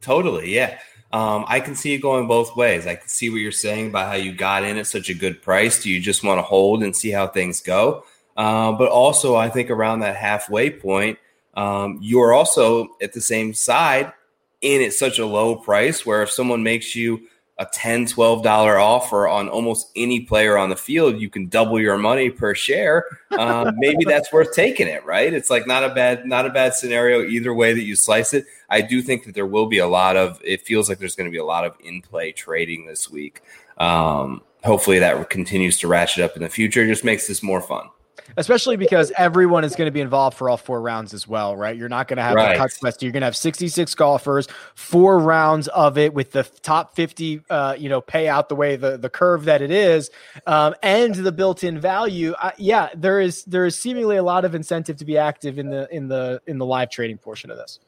[0.01, 0.79] totally yeah
[1.11, 2.87] um, I can see it going both ways.
[2.87, 5.41] I can see what you're saying about how you got in at such a good
[5.41, 5.83] price.
[5.83, 8.05] Do you just want to hold and see how things go?
[8.37, 11.19] Uh, but also, I think around that halfway point,
[11.55, 14.13] um, you're also at the same side
[14.61, 17.21] in at such a low price where if someone makes you
[17.59, 21.99] a $10, $12 offer on almost any player on the field you can double your
[21.99, 23.05] money per share.
[23.37, 25.33] Um, maybe that's worth taking it right?
[25.33, 28.45] It's like not a bad not a bad scenario either way that you slice it.
[28.71, 31.29] I do think that there will be a lot of it feels like there's going
[31.29, 33.43] to be a lot of in play trading this week.
[33.79, 36.85] Um, hopefully that continues to ratchet up in the future.
[36.85, 37.89] It just makes this more fun
[38.37, 41.77] especially because everyone is going to be involved for all four rounds as well, right?
[41.77, 42.55] You're not going to have right.
[42.55, 43.03] a cut quest.
[43.03, 47.77] You're going to have 66 golfers, four rounds of it with the top 50, uh,
[47.79, 50.11] you know, pay out the way the, the curve that it is,
[50.47, 52.33] um, and the built-in value.
[52.33, 55.71] Uh, yeah, there is there is seemingly a lot of incentive to be active in
[55.71, 57.79] the in the in the live trading portion of this.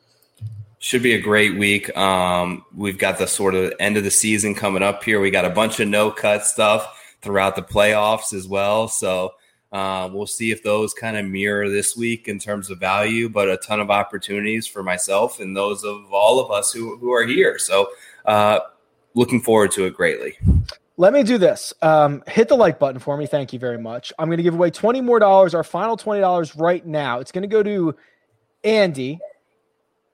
[0.78, 1.94] Should be a great week.
[1.94, 5.20] Um, we've got the sort of end of the season coming up here.
[5.20, 8.88] We got a bunch of no cut stuff throughout the playoffs as well.
[8.88, 9.34] So
[9.72, 13.48] uh, we'll see if those kind of mirror this week in terms of value, but
[13.48, 17.24] a ton of opportunities for myself and those of all of us who, who are
[17.24, 17.58] here.
[17.58, 17.88] So,
[18.26, 18.60] uh,
[19.14, 20.36] looking forward to it greatly.
[20.96, 21.72] Let me do this.
[21.82, 23.26] Um, hit the like button for me.
[23.26, 24.12] Thank you very much.
[24.18, 27.20] I'm going to give away 20 more dollars, our final $20 right now.
[27.20, 27.94] It's going to go to
[28.64, 29.18] Andy.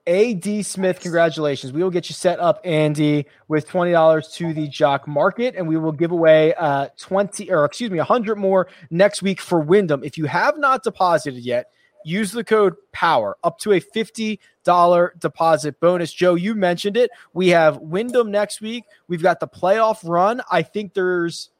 [0.06, 1.72] AD Smith, congratulations.
[1.72, 5.76] We will get you set up, Andy, with $20 to the Jock Market, and we
[5.76, 10.04] will give away uh 20 or excuse me, 100 more next week for Wyndham.
[10.04, 11.70] If you have not deposited yet,
[12.04, 14.38] use the code POWER up to a $50
[15.18, 16.12] deposit bonus.
[16.12, 17.10] Joe, you mentioned it.
[17.32, 18.84] We have Wyndham next week.
[19.08, 20.40] We've got the playoff run.
[20.50, 21.50] I think there's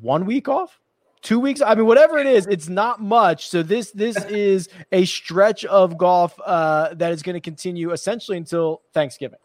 [0.00, 0.80] one week off
[1.24, 1.60] two weeks.
[1.60, 3.48] I mean, whatever it is, it's not much.
[3.48, 8.36] So this this is a stretch of golf uh, that is going to continue essentially
[8.36, 9.40] until Thanksgiving.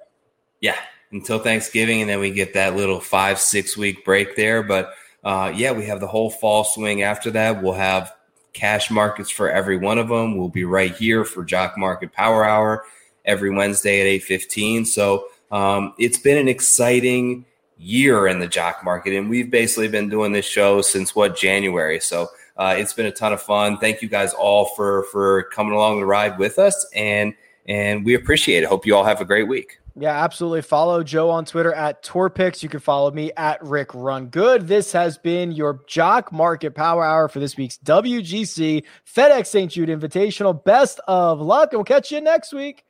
[0.61, 0.77] Yeah,
[1.11, 4.61] until Thanksgiving, and then we get that little five six week break there.
[4.61, 7.63] But uh, yeah, we have the whole fall swing after that.
[7.63, 8.13] We'll have
[8.53, 10.37] cash markets for every one of them.
[10.37, 12.85] We'll be right here for Jock Market Power Hour
[13.25, 14.85] every Wednesday at eight fifteen.
[14.85, 17.45] So um, it's been an exciting
[17.79, 21.99] year in the jock market, and we've basically been doing this show since what January.
[21.99, 22.27] So
[22.57, 23.77] uh, it's been a ton of fun.
[23.77, 27.33] Thank you guys all for for coming along the ride with us, and
[27.67, 28.67] and we appreciate it.
[28.67, 29.79] Hope you all have a great week.
[29.95, 30.61] Yeah, absolutely.
[30.61, 32.63] Follow Joe on Twitter at Torpix.
[32.63, 34.67] You can follow me at Rick Run Good.
[34.67, 39.71] This has been your Jock Market Power Hour for this week's WGC FedEx St.
[39.71, 40.63] Jude Invitational.
[40.63, 42.85] Best of luck, and we'll catch you next week.